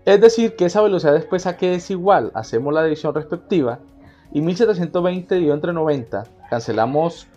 [0.05, 2.31] Es decir, que esa velocidad después a que es igual.
[2.33, 3.79] Hacemos la división respectiva.
[4.33, 6.23] Y 1720 dividido entre 90.
[6.49, 7.27] Cancelamos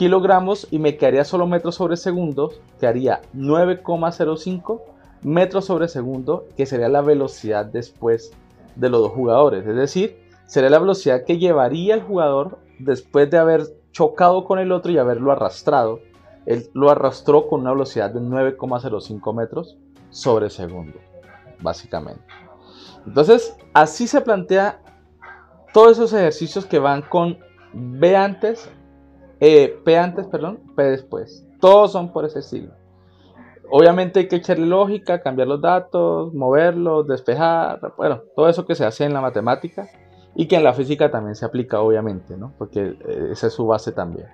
[0.00, 4.80] kilogramos y me quedaría solo metros sobre segundo, que haría 9,05
[5.22, 8.32] metros sobre segundo, que sería la velocidad después
[8.76, 9.66] de los dos jugadores.
[9.66, 10.16] Es decir,
[10.46, 14.98] sería la velocidad que llevaría el jugador después de haber chocado con el otro y
[14.98, 16.00] haberlo arrastrado.
[16.46, 19.76] Él lo arrastró con una velocidad de 9,05 metros
[20.10, 20.98] sobre segundo,
[21.60, 22.22] básicamente.
[23.06, 24.82] Entonces, así se plantea
[25.72, 27.38] todos esos ejercicios que van con
[27.72, 28.70] B antes
[29.40, 31.46] eh, P antes, perdón, P después.
[31.60, 32.72] Todos son por ese signo.
[33.70, 38.84] Obviamente hay que echarle lógica, cambiar los datos, moverlos, despejar, bueno, todo eso que se
[38.84, 39.88] hace en la matemática
[40.40, 42.54] y que en la física también se aplica, obviamente, ¿no?
[42.56, 44.26] Porque eh, esa es su base también.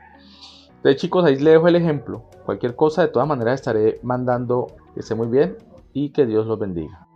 [0.77, 2.23] Entonces, chicos, ahí les dejo el ejemplo.
[2.45, 5.57] Cualquier cosa, de todas maneras, estaré mandando que esté muy bien
[5.93, 7.09] y que Dios los bendiga.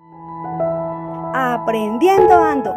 [1.33, 2.75] Aprendiendo ando.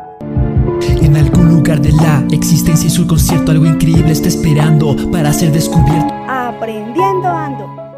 [1.01, 5.51] En algún lugar de la existencia y su concierto algo increíble está esperando para ser
[5.51, 6.13] descubierto.
[6.29, 7.92] Aprendiendo ando.